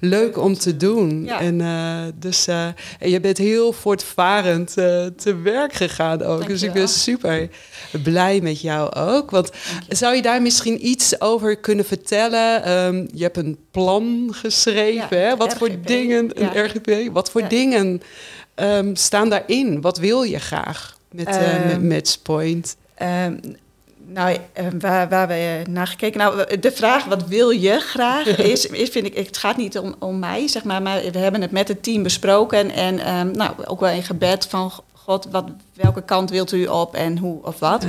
leuk 0.00 0.38
om 0.38 0.54
te 0.58 0.76
doen. 0.76 1.24
Ja. 1.24 1.40
En, 1.40 1.60
eh, 1.60 2.02
dus, 2.14 2.46
eh, 2.46 2.66
en 2.98 3.10
je 3.10 3.20
bent 3.20 3.38
heel 3.38 3.72
voortvarend 3.72 4.76
eh, 4.76 5.06
te 5.06 5.36
werk 5.36 5.72
gegaan 5.72 6.22
ook. 6.22 6.46
Dus 6.46 6.62
ik 6.62 6.72
ben 6.72 6.88
super 6.88 7.48
blij 8.02 8.40
met 8.40 8.60
jou 8.60 8.94
ook. 8.94 9.30
Want 9.30 9.50
je. 9.88 9.94
zou 9.94 10.14
je 10.14 10.22
daar 10.22 10.42
misschien 10.42 10.86
iets 10.86 11.20
over 11.20 11.56
kunnen 11.56 11.84
vertellen? 11.84 12.64
Ehm, 12.64 13.06
je 13.14 13.22
hebt 13.22 13.36
een 13.36 13.58
plan 13.70 14.28
geschreven. 14.32 15.16
Ja, 15.18 15.24
hè? 15.28 15.36
Wat 15.36 15.54
voor 15.54 15.70
dingen, 15.84 16.30
een. 16.34 16.64
RGP, 16.64 17.12
wat 17.12 17.30
voor 17.30 17.48
dingen 17.48 18.02
ehm, 18.54 18.94
staan 18.94 19.28
daarin? 19.28 19.80
Wat 19.80 19.98
wil 19.98 20.22
je 20.22 20.38
graag 20.38 20.96
met, 21.10 21.26
eh 21.26 21.34
met 21.34 21.72
Ehm, 21.72 21.86
Matchpoint? 21.86 22.76
Ehm, 22.94 23.36
nou, 24.12 24.38
eh, 24.52 24.66
waar, 24.78 25.08
waar 25.08 25.28
we 25.28 25.62
naar 25.70 25.86
gekeken. 25.86 26.18
Nou, 26.18 26.58
de 26.60 26.72
vraag 26.72 27.04
wat 27.04 27.26
wil 27.26 27.50
je 27.50 27.80
graag 27.80 28.26
is, 28.52 28.66
is 28.66 28.88
vind 28.88 29.06
ik, 29.06 29.16
het 29.16 29.36
gaat 29.36 29.56
niet 29.56 29.78
om, 29.78 29.94
om 29.98 30.18
mij, 30.18 30.48
zeg 30.48 30.64
maar, 30.64 30.82
maar 30.82 31.02
we 31.12 31.18
hebben 31.18 31.40
het 31.40 31.50
met 31.50 31.68
het 31.68 31.82
team 31.82 32.02
besproken 32.02 32.70
en 32.70 32.98
ehm, 32.98 33.30
nou, 33.30 33.50
ook 33.64 33.80
wel 33.80 33.90
in 33.90 34.02
gebed 34.02 34.46
van 34.46 34.72
God, 34.92 35.28
wat, 35.30 35.44
welke 35.74 36.02
kant 36.02 36.30
wilt 36.30 36.52
u 36.52 36.66
op 36.66 36.94
en 36.94 37.18
hoe 37.18 37.42
of 37.42 37.58
wat. 37.58 37.86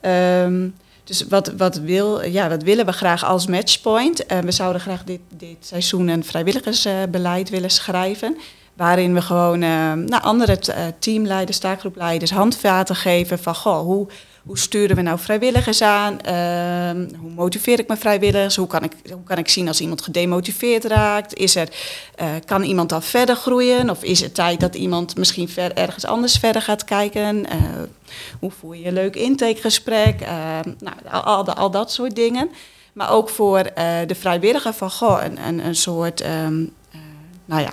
Ehm, 0.00 0.68
dus 1.04 1.26
wat, 1.28 1.52
wat, 1.56 1.76
wil, 1.76 2.24
ja, 2.24 2.48
wat 2.48 2.62
willen 2.62 2.86
we 2.86 2.92
graag 2.92 3.24
als 3.24 3.46
matchpoint? 3.46 4.26
Eh, 4.26 4.38
we 4.38 4.50
zouden 4.50 4.80
graag 4.80 5.04
dit, 5.04 5.20
dit 5.28 5.56
seizoen 5.60 6.08
een 6.08 6.24
vrijwilligersbeleid 6.24 7.50
willen 7.50 7.70
schrijven. 7.70 8.36
Waarin 8.74 9.14
we 9.14 9.22
gewoon 9.22 9.62
eh, 9.62 9.92
nou, 9.92 10.22
andere 10.22 10.58
eh, 10.58 10.84
teamleiders, 10.98 11.58
taakgroepleiders 11.58 12.30
handvaten 12.30 12.96
geven 12.96 13.38
van 13.38 13.54
goh, 13.54 13.80
hoe, 13.80 14.08
hoe 14.44 14.58
sturen 14.58 14.96
we 14.96 15.02
nou 15.02 15.18
vrijwilligers 15.18 15.82
aan? 15.82 16.20
Ehm, 16.20 17.16
hoe 17.20 17.30
motiveer 17.30 17.78
ik 17.78 17.86
mijn 17.86 18.00
vrijwilligers? 18.00 18.56
Hoe 18.56 18.66
kan 18.66 18.82
ik, 18.82 18.92
hoe 19.12 19.22
kan 19.24 19.38
ik 19.38 19.48
zien 19.48 19.68
als 19.68 19.80
iemand 19.80 20.02
gedemotiveerd 20.02 20.84
raakt? 20.84 21.34
Is 21.34 21.54
er, 21.56 21.68
eh, 22.14 22.28
kan 22.44 22.62
iemand 22.62 22.88
dan 22.88 23.02
verder 23.02 23.36
groeien? 23.36 23.90
Of 23.90 24.02
is 24.02 24.20
het 24.20 24.34
tijd 24.34 24.60
dat 24.60 24.74
iemand 24.74 25.16
misschien 25.16 25.48
ver, 25.48 25.72
ergens 25.74 26.04
anders 26.06 26.36
verder 26.36 26.62
gaat 26.62 26.84
kijken? 26.84 27.46
Eh, 27.46 27.58
hoe 28.40 28.50
voer 28.50 28.76
je 28.76 28.86
een 28.86 28.92
leuk 28.92 29.16
intakegesprek? 29.16 30.20
Eh, 30.20 30.58
nou, 30.78 31.24
al, 31.24 31.52
al, 31.52 31.70
dat 31.70 31.92
soort 31.92 32.14
dingen. 32.14 32.50
Maar 32.92 33.10
ook 33.10 33.28
voor 33.28 33.58
eh, 33.58 33.96
de 34.06 34.14
vrijwilliger 34.14 34.72
van 34.72 34.90
goh, 34.90 35.22
een, 35.24 35.46
een, 35.46 35.66
een 35.66 35.74
soort, 35.74 36.20
ehm, 36.20 36.60
eh, 36.62 36.66
nou 37.52 37.64
ja, 37.64 37.72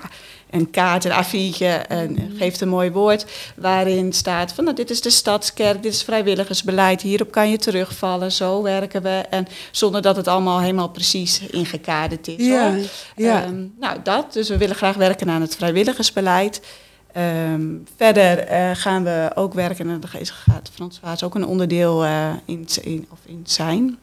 een 0.49 0.69
kaart, 0.69 1.05
een 1.05 1.11
A4'tje, 1.11 1.87
een, 1.87 2.33
geeft 2.37 2.61
een 2.61 2.69
mooi 2.69 2.91
woord, 2.91 3.25
waarin 3.55 4.13
staat 4.13 4.53
van 4.53 4.63
nou, 4.63 4.75
dit 4.75 4.89
is 4.89 5.01
de 5.01 5.09
stadskerk, 5.09 5.83
dit 5.83 5.93
is 5.93 6.03
vrijwilligersbeleid, 6.03 7.01
hierop 7.01 7.31
kan 7.31 7.49
je 7.49 7.57
terugvallen, 7.57 8.31
zo 8.31 8.61
werken 8.61 9.01
we. 9.01 9.23
En 9.29 9.47
zonder 9.71 10.01
dat 10.01 10.15
het 10.15 10.27
allemaal 10.27 10.59
helemaal 10.59 10.89
precies 10.89 11.39
ingekaderd 11.39 12.27
is. 12.27 12.45
Ja, 12.45 12.73
hoor. 12.73 12.83
ja. 13.15 13.43
Ehm, 13.43 13.65
nou, 13.79 13.97
dat. 14.03 14.33
Dus 14.33 14.49
we 14.49 14.57
willen 14.57 14.75
graag 14.75 14.95
werken 14.95 15.29
aan 15.29 15.41
het 15.41 15.55
vrijwilligersbeleid. 15.55 16.61
Ehm, 17.11 17.67
verder 17.95 18.39
eh, 18.39 18.69
gaan 18.73 19.03
we 19.03 19.31
ook 19.35 19.53
werken, 19.53 19.89
en 19.89 19.99
daar 19.99 20.25
gaat 20.25 20.69
Frans 20.73 20.99
Waas 21.01 21.23
ook 21.23 21.35
een 21.35 21.45
onderdeel 21.45 22.05
eh, 22.05 22.29
in, 22.45 22.67
in, 22.81 23.07
of 23.09 23.19
in 23.25 23.41
zijn, 23.43 23.97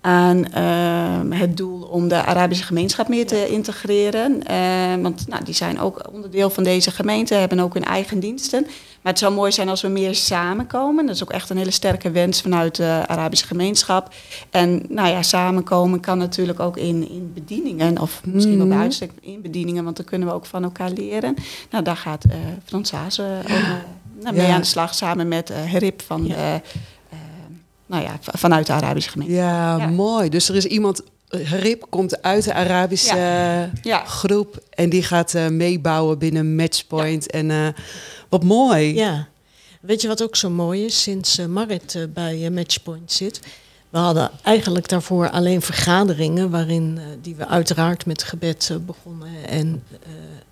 aan 0.00 0.44
ehm, 0.52 1.30
het 1.30 1.56
doel 1.56 1.82
om 1.82 2.08
de 2.08 2.24
Arabische 2.24 2.64
gemeenschap 2.64 3.08
meer 3.08 3.26
te 3.26 3.48
integreren. 3.48 4.42
Ehm, 4.46 5.00
want 5.02 5.28
nou, 5.28 5.44
die 5.44 5.54
zijn 5.54 5.80
ook 5.80 6.08
onderdeel 6.12 6.50
van 6.50 6.64
deze 6.64 6.90
gemeente, 6.90 7.34
hebben 7.34 7.60
ook 7.60 7.74
hun 7.74 7.84
eigen 7.84 8.20
diensten. 8.20 8.62
Maar 9.02 9.12
het 9.12 9.18
zou 9.18 9.34
mooi 9.34 9.52
zijn 9.52 9.68
als 9.68 9.82
we 9.82 9.88
meer 9.88 10.14
samenkomen. 10.14 11.06
Dat 11.06 11.14
is 11.14 11.22
ook 11.22 11.30
echt 11.30 11.50
een 11.50 11.56
hele 11.56 11.70
sterke 11.70 12.10
wens 12.10 12.40
vanuit 12.40 12.74
de 12.76 13.02
Arabische 13.06 13.46
gemeenschap. 13.46 14.14
En 14.50 14.82
nou 14.88 15.08
ja, 15.08 15.22
samenkomen 15.22 16.00
kan 16.00 16.18
natuurlijk 16.18 16.60
ook 16.60 16.76
in, 16.76 17.10
in 17.10 17.30
bedieningen, 17.34 17.98
of 18.00 18.20
misschien 18.24 18.56
wel 18.56 18.66
bij 18.66 18.76
Mhm. 18.76 18.84
uitstek 18.84 19.10
in 19.20 19.42
bedieningen, 19.42 19.84
want 19.84 19.96
dan 19.96 20.04
kunnen 20.06 20.28
we 20.28 20.34
ook 20.34 20.46
van 20.46 20.62
elkaar 20.62 20.90
leren. 20.90 21.34
Nou, 21.70 21.84
daar 21.84 21.96
gaat 21.96 22.24
eh 22.24 22.36
eh, 23.18 23.54
nou, 24.22 24.36
mee 24.36 24.46
aan 24.46 24.60
de 24.60 24.66
slag, 24.66 24.94
samen 24.94 25.28
met 25.28 25.50
eh 25.50 25.56
Herip 25.62 26.02
van 26.02 26.26
Ja. 26.26 26.60
Nou 27.88 28.02
ja, 28.02 28.18
vanuit 28.20 28.66
de 28.66 28.72
Arabische 28.72 29.10
gemeente. 29.10 29.34
Ja, 29.34 29.76
Ja. 29.76 29.86
mooi. 29.86 30.28
Dus 30.28 30.48
er 30.48 30.56
is 30.56 30.64
iemand, 30.64 31.02
Rip 31.30 31.86
komt 31.88 32.22
uit 32.22 32.44
de 32.44 32.54
Arabische 32.54 33.16
Ja. 33.82 34.04
groep 34.04 34.58
en 34.70 34.88
die 34.90 35.02
gaat 35.02 35.34
eh, 35.34 35.46
meebouwen 35.48 36.18
binnen 36.18 36.54
Matchpoint. 36.56 37.30
En 37.30 37.50
eh, 37.50 37.68
wat 38.28 38.42
mooi. 38.44 38.94
Ja. 38.94 39.28
Weet 39.80 40.00
je 40.02 40.08
wat 40.08 40.22
ook 40.22 40.36
zo 40.36 40.50
mooi 40.50 40.84
is? 40.84 41.02
Sinds 41.02 41.38
eh, 41.38 41.46
Marit 41.46 42.06
bij 42.14 42.50
Matchpoint 42.50 43.12
zit. 43.12 43.40
We 43.90 43.98
hadden 43.98 44.30
eigenlijk 44.42 44.88
daarvoor 44.88 45.30
alleen 45.30 45.62
vergaderingen... 45.62 46.50
waarin 46.50 46.98
die 47.22 47.34
we 47.34 47.46
uiteraard 47.46 48.06
met 48.06 48.22
gebed 48.22 48.70
begonnen 48.86 49.28
en 49.48 49.82
eh, 50.02 50.08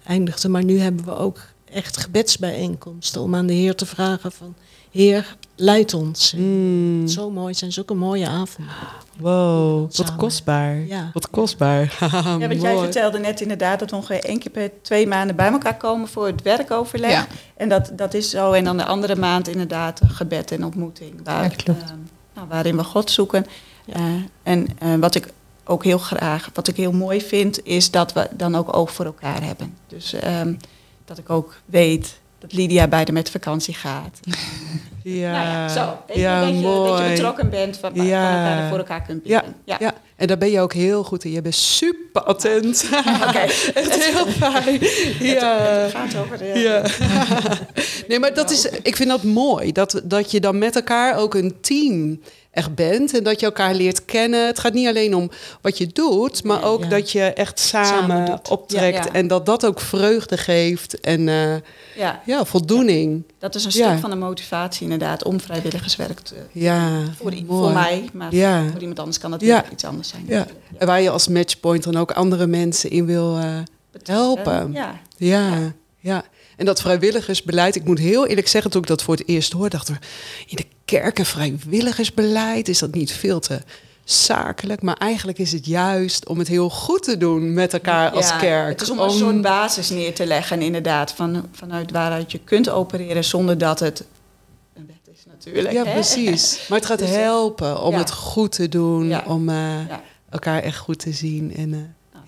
eindigden. 0.07 0.51
Maar 0.51 0.65
nu 0.65 0.79
hebben 0.79 1.05
we 1.05 1.17
ook 1.17 1.41
echt 1.73 1.97
gebedsbijeenkomsten 1.97 3.21
om 3.21 3.35
aan 3.35 3.47
de 3.47 3.53
Heer 3.53 3.75
te 3.75 3.87
vragen 3.87 4.33
van 4.33 4.55
Heer, 4.91 5.37
leid 5.57 5.95
ons. 5.95 6.33
Mm. 6.37 7.09
Zo 7.09 7.31
mooi 7.31 7.55
zijn 7.55 7.73
zulke 7.73 7.95
mooie 7.95 8.29
avonden. 8.29 8.75
Wow, 9.19 9.81
wat 9.81 9.95
Samen. 9.95 10.17
kostbaar. 10.17 10.77
Ja. 10.87 11.11
Wat 11.13 11.31
kostbaar. 11.31 11.97
Ja, 12.39 12.49
want 12.49 12.61
jij 12.63 12.77
vertelde 12.79 13.19
net 13.19 13.41
inderdaad 13.41 13.79
dat 13.79 13.91
we 13.91 13.97
ongeveer 13.97 14.25
één 14.25 14.39
keer 14.39 14.51
per 14.51 14.71
twee 14.83 15.07
maanden 15.07 15.37
bij 15.37 15.51
elkaar 15.51 15.77
komen 15.77 16.09
voor 16.09 16.27
het 16.27 16.43
werkoverleg. 16.43 17.11
Ja. 17.11 17.27
En 17.57 17.69
dat, 17.69 17.91
dat 17.95 18.15
is 18.15 18.31
zo. 18.31 18.53
En 18.53 18.65
dan 18.65 18.77
de 18.77 18.85
andere 18.85 19.17
maand 19.17 19.49
inderdaad 19.49 20.01
gebed 20.07 20.51
en 20.51 20.65
ontmoeting. 20.65 21.21
Waar, 21.25 21.43
Ja, 21.43 21.49
klopt. 21.49 21.83
ehm, 21.83 21.95
nou, 22.35 22.49
waarin 22.49 22.77
we 22.77 22.85
God 22.85 23.11
zoeken. 23.11 23.47
Eh, 23.87 24.03
en 24.43 24.67
eh, 24.79 24.95
wat 24.95 25.15
ik 25.15 25.29
ook 25.65 25.85
heel 25.85 25.99
graag, 25.99 26.51
wat 26.55 26.69
ik 26.69 26.77
heel 26.77 26.93
mooi 26.93 27.21
vind, 27.21 27.65
is 27.67 27.91
dat 27.91 28.13
we 28.13 28.29
dan 28.33 28.55
ook 28.55 28.77
oog 28.77 28.93
voor 28.93 29.05
elkaar 29.05 29.43
hebben. 29.43 29.75
Dus 29.87 30.13
ehm, 30.13 30.55
dat 31.05 31.19
ik 31.19 31.31
ook 31.31 31.57
weet 31.65 32.21
dat 32.39 32.53
Lydia 32.53 32.89
bij 32.89 33.05
de 33.05 33.13
met 33.13 33.31
vakantie 33.31 33.75
gaat. 33.75 34.21
Ja, 35.09 35.31
Nou 35.31 35.45
ja, 35.47 35.69
zo. 35.69 35.99
Je, 36.15 36.21
ja 36.21 36.41
dat, 36.41 36.49
je, 36.49 36.55
mooi. 36.55 36.91
dat 36.91 37.03
je 37.03 37.09
betrokken 37.09 37.51
bent 37.51 37.77
van, 37.77 37.93
van 37.97 38.07
Ja. 38.07 38.29
elkaar 38.31 38.63
en 38.63 38.69
voor 38.69 38.79
elkaar 38.79 39.03
kunt 39.03 39.27
Ja, 39.27 39.41
bieden. 39.41 39.61
ja. 39.79 39.93
En 40.17 40.27
daar 40.27 40.39
ben 40.39 40.51
je 40.51 40.61
ook 40.61 40.73
heel 40.73 41.03
goed 41.05 41.25
in. 41.25 41.31
Je 41.33 41.43
bent 41.43 41.55
super 41.55 42.23
attent. 42.23 42.89
Echt 43.75 44.05
heel 44.05 44.27
fijn. 44.27 44.79
Ja. 45.21 45.59
Het 45.59 45.93
gaat 45.93 46.17
over 46.17 46.39
de, 46.39 46.45
Ja. 46.45 46.83
nee, 48.09 48.19
maar 48.19 48.35
dat 48.35 48.51
is, 48.51 48.69
ik 48.83 48.97
vind 48.97 49.09
dat 49.09 49.23
mooi. 49.23 49.73
Dat, 49.73 50.01
dat 50.05 50.31
je 50.31 50.41
dan 50.41 50.59
met 50.59 50.77
elkaar 50.77 51.17
ook 51.19 51.35
een 51.35 51.57
team 51.61 52.21
echt 52.51 52.75
bent. 52.75 53.15
En 53.17 53.25
dat 53.25 53.41
je 53.41 53.47
elkaar 53.47 53.75
leert 53.75 54.05
kennen. 54.05 54.47
Het 54.47 54.59
gaat 54.59 54.73
niet 54.73 54.89
alleen 54.89 55.15
om 55.15 55.31
wat 55.61 55.79
je 55.79 55.87
doet, 55.87 56.45
maar 56.45 56.65
ook 56.65 56.83
Ja. 56.83 56.89
dat 56.89 57.11
je 57.13 57.23
echt 57.23 57.59
samen, 57.61 58.41
optrekt. 58.51 58.97
Ja, 58.97 59.05
ja. 59.05 59.13
En 59.13 59.27
dat 59.27 59.47
dat 59.47 59.67
ook 59.67 59.81
vreugde 59.81 60.37
geeft. 60.37 61.01
En 61.01 61.23
ja, 61.97 62.23
ja, 62.27 62.45
voldoening. 62.45 63.25
Dat 63.53 63.55
is 63.55 63.65
een 63.75 63.81
Ja. 63.83 63.89
stuk 63.89 64.01
van 64.01 64.11
de 64.11 64.17
motivatie 64.17 64.83
inderdaad 64.83 65.25
om 65.25 65.41
vrijwilligerswerk 65.41 66.21
te 66.21 66.35
Ja, 66.53 67.03
Voor, 67.17 67.33
voor 67.47 67.73
mij, 67.73 68.09
maar 68.13 68.35
Ja. 68.35 68.69
voor 68.71 68.81
iemand 68.81 68.99
anders 68.99 69.19
kan 69.19 69.31
dat 69.31 69.41
Ja. 69.41 69.65
iets 69.73 69.85
anders 69.85 70.09
zijn. 70.09 70.25
Ja. 70.29 70.47
En 70.79 70.87
waar 70.87 71.01
je 71.01 71.11
als 71.11 71.29
matchpoint 71.29 71.83
dan 71.83 71.97
ook 71.97 72.11
andere 72.13 72.47
mensen 72.47 72.91
in 72.91 73.07
wil 73.07 73.37
eh, 73.39 73.59
helpen. 74.05 74.73
Ja. 74.73 75.01
Ja, 75.17 75.73
ja. 75.99 76.25
En 76.57 76.65
dat 76.65 76.81
vrijwilligersbeleid, 76.81 77.75
ik 77.77 77.85
moet 77.85 77.99
heel 77.99 78.27
eerlijk 78.27 78.49
zeggen, 78.49 78.71
toen 78.71 78.81
ik 78.83 78.89
dat 78.89 79.03
voor 79.03 79.15
het 79.17 79.29
eerst 79.29 79.53
hoorde, 79.53 79.69
dacht 79.71 79.89
ik, 79.89 79.97
in 80.47 80.57
de 80.57 80.67
kerken 80.85 81.27
vrijwilligersbeleid, 81.27 82.69
is 82.69 82.79
dat 82.79 82.95
niet 82.95 83.13
veel 83.13 83.41
te 83.41 83.61
zakelijk? 84.11 84.83
Maar 84.83 84.97
eigenlijk 84.97 85.39
is 85.39 85.53
het 85.53 85.67
juist 85.67 86.27
om 86.29 86.39
het 86.39 86.49
heel 86.49 86.71
goed 86.71 87.03
te 87.03 87.17
doen 87.17 87.53
met 87.53 87.73
elkaar 87.73 88.11
als 88.11 88.29
Ja, 88.29 88.37
kerk. 88.39 88.69
Het 88.69 88.81
is 88.81 88.91
om 88.91 88.99
een 88.99 89.11
soort 89.11 89.41
basis 89.41 89.91
neer 89.91 90.15
te 90.15 90.27
leggen, 90.27 90.63
inderdaad, 90.63 91.13
van, 91.13 91.49
vanuit 91.53 91.91
waaruit 91.91 92.33
je 92.33 92.39
kunt 92.39 92.69
opereren 92.69 93.25
zonder 93.25 93.59
dat 93.59 93.81
het 93.81 94.05
een 94.77 94.87
wet 94.87 95.15
is 95.17 95.25
natuurlijk. 95.29 95.73
Ja, 95.75 95.85
hè? 95.85 95.93
precies. 95.93 96.59
Maar 96.69 96.79
het 96.79 96.87
gaat 96.89 96.99
Dus, 96.99 97.11
eh, 97.11 97.15
helpen 97.17 97.83
om 97.83 97.93
ja. 97.93 97.99
het 97.99 98.13
goed 98.13 98.53
te 98.53 98.69
doen, 98.69 99.07
Ja. 99.09 99.25
om 99.27 99.49
eh, 99.49 99.75
elkaar 100.31 100.63
echt 100.63 100.79
goed 100.79 100.99
te 100.99 101.13
zien. 101.13 101.55
En, 101.57 101.73
eh, 101.73 101.79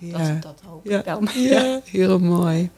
Nou, 0.01 0.23
Ja. 0.23 0.33
dat, 0.33 0.41
dat 0.41 0.61
hoop 0.65 0.85
ik 0.89 1.05
dan. 1.05 1.27
Ja, 1.49 1.81
heel 1.85 2.19
mooi. 2.19 2.69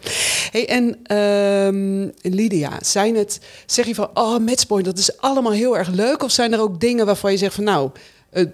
Hey, 0.52 0.68
en 0.70 1.00
ehm, 1.04 2.10
Lydia, 2.34 2.72
zijn 2.82 3.16
het, 3.16 3.40
zeg 3.66 3.86
je 3.86 3.96
van, 3.96 4.10
oh, 4.14 4.38
matchpoint, 4.40 4.86
dat 4.86 4.98
is 4.98 5.18
allemaal 5.18 5.52
heel 5.52 5.78
erg 5.78 5.88
leuk? 5.90 6.24
Of 6.24 6.32
zijn 6.32 6.54
er 6.54 6.60
ook 6.62 6.80
dingen 6.80 7.06
waarvan 7.06 7.32
je 7.32 7.38
zegt 7.38 7.56
van, 7.56 7.64
nou, 7.64 7.90
eh, 8.32 8.46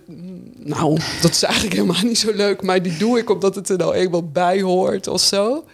nou, 0.57 0.99
dat 1.21 1.31
is 1.31 1.43
eigenlijk 1.43 1.75
helemaal 1.75 2.01
niet 2.03 2.17
zo 2.17 2.31
leuk, 2.33 2.61
maar 2.61 2.81
die 2.81 2.97
doe 2.97 3.19
ik 3.19 3.29
omdat 3.29 3.55
het 3.55 3.69
er 3.69 3.77
nou 3.77 3.93
eenmaal 3.93 4.27
bij 4.27 4.61
hoort 4.61 5.07
of 5.07 5.21
zo? 5.21 5.65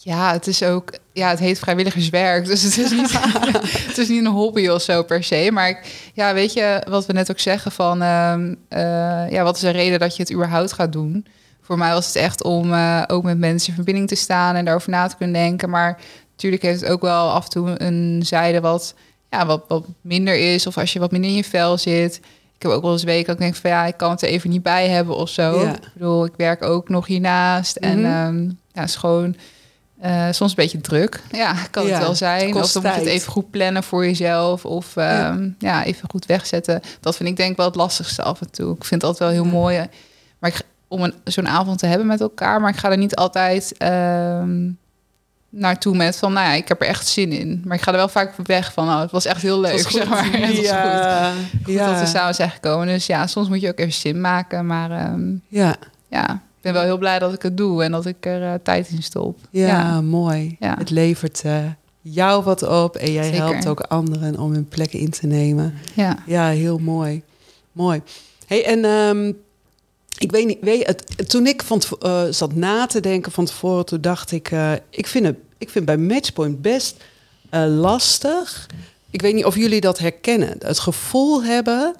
Ja, 0.00 0.32
het 0.32 0.46
is 0.46 0.62
ook, 0.62 0.92
ja, 1.12 1.28
het 1.28 1.38
heet 1.38 1.58
vrijwilligerswerk. 1.58 2.46
Dus 2.46 2.62
het 2.62 2.78
is 2.78 2.90
niet, 2.90 3.12
het 3.88 3.98
is 3.98 4.08
niet 4.08 4.24
een 4.24 4.30
hobby 4.30 4.68
of 4.68 4.82
zo 4.82 5.02
per 5.02 5.24
se. 5.24 5.48
Maar 5.52 5.68
ik, 5.68 6.10
ja, 6.14 6.34
weet 6.34 6.52
je 6.52 6.82
wat 6.88 7.06
we 7.06 7.12
net 7.12 7.30
ook 7.30 7.38
zeggen 7.38 7.72
van, 7.72 8.02
ehm, 8.02 8.54
eh, 8.68 9.30
ja, 9.30 9.42
wat 9.42 9.54
is 9.54 9.60
de 9.60 9.70
reden 9.70 9.98
dat 9.98 10.16
je 10.16 10.22
het 10.22 10.32
überhaupt 10.32 10.72
gaat 10.72 10.92
doen? 10.92 11.26
Voor 11.62 11.78
mij 11.78 11.92
was 11.92 12.06
het 12.06 12.16
echt 12.16 12.42
om 12.42 12.72
eh, 12.72 13.02
ook 13.06 13.22
met 13.22 13.38
mensen 13.38 13.68
in 13.68 13.74
verbinding 13.74 14.08
te 14.08 14.14
staan 14.14 14.54
en 14.54 14.64
daarover 14.64 14.90
na 14.90 15.06
te 15.06 15.16
kunnen 15.16 15.42
denken. 15.42 15.70
Maar 15.70 16.00
natuurlijk 16.30 16.62
heeft 16.62 16.80
het 16.80 16.90
ook 16.90 17.02
wel 17.02 17.30
af 17.30 17.44
en 17.44 17.50
toe 17.50 17.82
een 17.82 18.22
zijde 18.24 18.60
wat, 18.60 18.94
ja, 19.30 19.46
wat, 19.46 19.64
wat 19.68 19.84
minder 20.00 20.54
is. 20.54 20.66
Of 20.66 20.78
als 20.78 20.92
je 20.92 20.98
wat 20.98 21.10
minder 21.10 21.30
in 21.30 21.36
je 21.36 21.44
vel 21.44 21.78
zit. 21.78 22.20
Ik 22.58 22.64
heb 22.64 22.72
ook 22.72 22.82
wel 22.82 22.92
eens 22.92 23.02
weken 23.02 23.26
dat 23.26 23.34
ik 23.34 23.40
denk 23.40 23.54
van 23.54 23.70
ja, 23.70 23.84
ik 23.86 23.96
kan 23.96 24.10
het 24.10 24.22
er 24.22 24.28
even 24.28 24.50
niet 24.50 24.62
bij 24.62 24.88
hebben 24.88 25.16
of 25.16 25.28
zo. 25.28 25.60
Ja. 25.64 25.72
Ik 25.74 25.90
bedoel, 25.92 26.24
ik 26.24 26.32
werk 26.36 26.62
ook 26.62 26.88
nog 26.88 27.06
hiernaast. 27.06 27.76
En 27.76 28.00
Mhm. 28.00 28.06
ehm, 28.10 28.42
ja, 28.48 28.80
het 28.80 28.88
is 28.88 28.96
gewoon 28.96 29.36
eh, 30.00 30.26
soms 30.30 30.50
een 30.50 30.56
beetje 30.56 30.80
druk. 30.80 31.22
Ja, 31.32 31.54
kan 31.70 31.84
Ja, 31.84 31.90
het 31.90 31.98
wel 31.98 32.08
het 32.08 32.18
zijn. 32.18 32.54
Of 32.54 32.72
dan 32.72 32.82
moet 32.82 32.92
je 32.94 32.98
het 32.98 33.08
even 33.08 33.32
goed 33.32 33.50
plannen 33.50 33.82
voor 33.82 34.04
jezelf. 34.04 34.64
Of 34.64 34.96
ehm, 34.96 35.48
ja. 35.58 35.84
even 35.84 36.08
goed 36.10 36.26
wegzetten. 36.26 36.80
Dat 37.00 37.16
vind 37.16 37.28
ik 37.28 37.36
denk 37.36 37.50
ik 37.50 37.56
wel 37.56 37.66
het 37.66 37.74
lastigste 37.74 38.22
af 38.22 38.40
en 38.40 38.50
toe. 38.50 38.74
Ik 38.74 38.84
vind 38.84 39.02
het 39.02 39.10
altijd 39.10 39.30
wel 39.34 39.42
heel 39.42 39.52
mooi. 39.52 39.86
Maar 40.38 40.50
ik, 40.50 40.60
om 40.88 41.02
een, 41.02 41.14
zo'n 41.24 41.48
avond 41.48 41.78
te 41.78 41.86
hebben 41.86 42.06
met 42.06 42.20
elkaar. 42.20 42.60
Maar 42.60 42.70
ik 42.70 42.76
ga 42.76 42.90
er 42.90 42.96
niet 42.96 43.16
altijd 43.16 43.76
ehm, 43.76 44.70
naartoe 45.48 45.96
met 45.96 46.16
van... 46.16 46.32
Nou 46.32 46.46
ja, 46.46 46.52
ik 46.52 46.68
heb 46.68 46.80
er 46.80 46.86
echt 46.86 47.06
zin 47.06 47.32
in. 47.32 47.62
Maar 47.64 47.76
ik 47.76 47.82
ga 47.82 47.90
er 47.90 47.96
wel 47.96 48.08
vaak 48.08 48.34
weg 48.36 48.72
van... 48.72 48.88
Oh, 48.88 49.00
het 49.00 49.10
was 49.10 49.24
echt 49.24 49.42
heel 49.42 49.60
leuk, 49.60 49.78
zeg 49.90 50.08
maar. 50.08 50.24
Het 50.24 50.40
was 50.40 50.56
goed. 50.56 50.64
ja, 50.64 51.32
Goed 51.64 51.74
ja, 51.74 51.90
dat 51.90 52.00
we 52.00 52.06
samen 52.06 52.34
zijn 52.34 52.50
gekomen. 52.50 52.86
Dus 52.86 53.06
ja, 53.06 53.26
soms 53.26 53.48
moet 53.48 53.60
je 53.60 53.68
ook 53.68 53.78
even 53.78 53.92
zin 53.92 54.20
maken. 54.20 54.66
Maar 54.66 54.90
ehm, 54.90 55.36
ja, 55.48 55.76
ja, 56.08 56.32
ik 56.32 56.60
ben 56.60 56.72
wel 56.72 56.82
heel 56.82 56.98
blij 56.98 57.18
dat 57.18 57.34
ik 57.34 57.42
het 57.42 57.56
doe 57.56 57.84
en 57.84 57.92
dat 57.92 58.06
ik 58.06 58.26
er 58.26 58.42
eh, 58.42 58.54
tijd 58.62 58.88
in 58.88 59.02
stop. 59.02 59.38
ja, 59.50 60.00
mooi. 60.00 60.56
Ja. 60.58 60.74
Het 60.78 60.90
levert 60.90 61.42
eh, 61.44 61.56
jou 62.00 62.44
wat 62.44 62.62
op 62.62 62.96
en 62.96 63.12
jij 63.12 63.24
Zeker. 63.24 63.38
helpt 63.38 63.66
ook 63.66 63.80
anderen 63.80 64.38
om 64.38 64.52
hun 64.52 64.68
plek 64.68 64.92
in 64.92 65.10
te 65.10 65.26
nemen. 65.26 65.74
ja. 65.94 66.16
Ja, 66.26 66.48
heel 66.48 66.78
mooi. 66.78 67.22
Mooi. 67.72 68.02
Hey, 68.46 68.64
en 68.64 68.84
ehm, 68.84 69.32
ik 70.18 70.30
weet 70.30 70.46
niet, 70.46 70.58
weet 70.60 70.78
je, 70.78 70.84
het, 70.84 71.28
toen 71.28 71.46
ik 71.46 71.62
van, 71.62 71.82
eh, 72.00 72.24
zat 72.30 72.54
na 72.54 72.86
te 72.86 73.00
denken 73.00 73.32
van 73.32 73.44
tevoren, 73.44 73.86
toen 73.86 74.00
dacht 74.00 74.32
ik, 74.32 74.50
eh, 74.50 74.72
ik, 74.90 75.06
vind 75.06 75.24
het, 75.24 75.36
ik 75.58 75.70
vind 75.70 75.84
bij 75.84 75.96
Matchpoint 75.96 76.62
best 76.62 76.96
eh, 77.50 77.64
lastig. 77.66 78.66
Ik 79.10 79.22
weet 79.22 79.34
niet 79.34 79.44
of 79.44 79.54
jullie 79.56 79.80
dat 79.80 79.98
herkennen. 79.98 80.54
Het 80.58 80.78
gevoel 80.78 81.44
hebben, 81.44 81.94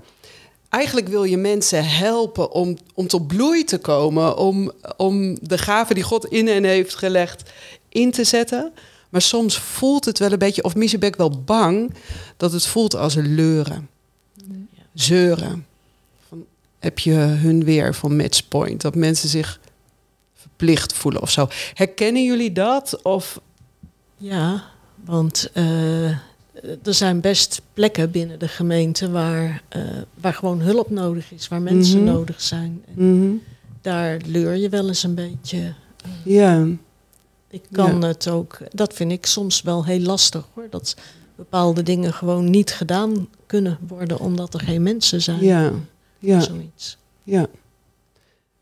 eigenlijk 0.69 1.09
wil 1.09 1.25
je 1.25 1.37
mensen 1.37 1.89
helpen 1.89 2.53
om, 2.53 2.77
om 2.95 3.07
tot 3.07 3.27
bloei 3.27 3.65
te 3.65 3.79
komen, 3.79 4.37
om, 4.37 4.73
om 4.97 5.39
de 5.43 5.59
gaven 5.59 5.95
die 5.95 6.05
God 6.05 6.25
in 6.25 6.47
hen 6.47 6.65
heeft 6.65 6.95
gelegd 6.95 7.51
in 7.89 8.11
te 8.11 8.25
zetten. 8.25 8.73
Maar 9.09 9.23
soms 9.23 9.59
voelt 9.59 10.05
het 10.05 10.19
wel 10.19 10.33
een 10.33 10.39
beetje, 10.39 10.65
of 10.65 10.75
misschien 10.75 11.01
ben 11.01 11.09
ik 11.09 11.17
wel 11.17 11.43
bang, 11.45 11.95
dat 12.37 12.53
het 12.53 12.67
voelt 12.67 12.97
als 12.97 13.15
een 13.15 13.35
leuren 13.35 13.89
zeuren. 14.95 15.67
Heb 16.79 16.99
je 16.99 17.13
hun 17.13 17.65
weer 17.65 17.95
van 17.95 18.17
matchpoint? 18.17 18.81
Dat 18.81 18.95
mensen 18.95 19.29
zich 19.29 19.61
verplicht 20.35 20.93
voelen 20.93 21.23
of 21.23 21.31
zo. 21.31 21.49
Herkennen 21.75 22.25
jullie 22.25 22.53
dat? 22.53 23.03
Of 23.03 23.41
Ja, 24.17 24.65
want 25.05 25.51
eh, 25.53 26.09
er 26.83 26.95
zijn 26.95 27.21
best 27.21 27.61
plekken 27.75 28.11
binnen 28.11 28.39
de 28.39 28.49
gemeente 28.49 29.11
waar, 29.11 29.63
eh, 29.69 29.81
waar 30.21 30.35
gewoon 30.35 30.61
hulp 30.61 30.91
nodig 30.91 31.33
is, 31.33 31.49
waar 31.49 31.63
mensen 31.63 32.03
Mhm. 32.03 32.13
nodig 32.13 32.41
zijn. 32.43 32.85
En 32.97 33.43
daar 33.81 34.19
leur 34.27 34.57
je 34.57 34.69
wel 34.69 34.89
eens 34.89 35.03
een 35.03 35.15
beetje. 35.15 35.75
ja, 36.25 36.67
Ik 37.51 37.63
kan 37.73 38.01
Ja. 38.01 38.07
het 38.07 38.29
ook, 38.29 38.59
dat 38.71 38.95
vind 38.95 39.13
ik 39.13 39.27
soms 39.27 39.63
wel 39.63 39.85
heel 39.85 40.01
lastig 40.01 40.45
hoor. 40.55 40.67
Dat 40.71 40.97
bepaalde 41.37 41.83
dingen 41.83 42.13
gewoon 42.13 42.51
niet 42.51 42.71
gedaan 42.71 43.29
kunnen 43.47 43.79
worden 43.89 44.19
omdat 44.19 44.55
er 44.55 44.61
geen 44.61 44.83
mensen 44.83 45.23
zijn. 45.23 45.45
ja, 45.45 45.73
ja, 46.19 46.41
Zoiets. 46.41 46.97
ja, 47.23 47.47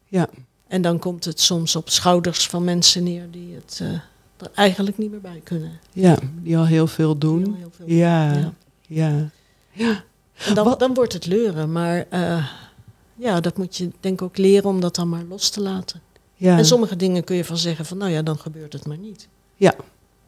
ja, 0.04 0.28
En 0.68 0.82
dan 0.82 0.98
komt 0.98 1.24
het 1.24 1.40
soms 1.40 1.76
op 1.76 1.90
schouders 1.90 2.46
van 2.48 2.64
mensen 2.64 3.02
neer 3.02 3.30
die 3.30 3.54
het 3.54 3.78
eh, 3.82 3.88
er 4.36 4.50
eigenlijk 4.54 4.98
niet 4.98 5.10
meer 5.10 5.20
bij 5.20 5.40
kunnen. 5.44 5.78
ja, 5.92 6.16
die 6.42 6.56
al 6.56 6.66
heel 6.66 6.86
veel 6.86 7.18
doen. 7.18 7.42
Heel, 7.44 7.54
heel 7.58 7.70
veel. 7.76 7.86
Ja, 7.88 8.32
Ja. 8.32 8.52
ja, 8.88 9.30
ja, 9.72 10.04
En 10.46 10.54
dan, 10.54 10.74
dan 10.78 10.94
wordt 10.94 11.12
het 11.12 11.26
leuren, 11.26 11.72
maar 11.72 12.06
eh, 12.10 12.46
ja, 13.14 13.40
dat 13.40 13.56
moet 13.56 13.76
je 13.76 13.90
denk 14.00 14.20
ik 14.20 14.22
ook 14.22 14.36
leren 14.36 14.68
om 14.70 14.80
dat 14.80 14.94
dan 14.94 15.08
maar 15.08 15.24
los 15.24 15.48
te 15.50 15.60
laten. 15.60 16.00
ja. 16.34 16.58
En 16.58 16.64
sommige 16.64 16.96
dingen 16.96 17.24
kun 17.24 17.36
je 17.36 17.44
van 17.44 17.56
zeggen 17.56 17.84
van, 17.86 17.98
nou 17.98 18.10
ja, 18.10 18.22
dan 18.22 18.38
gebeurt 18.38 18.72
het 18.72 18.86
maar 18.86 18.98
niet. 18.98 19.28
Ja. 19.56 19.74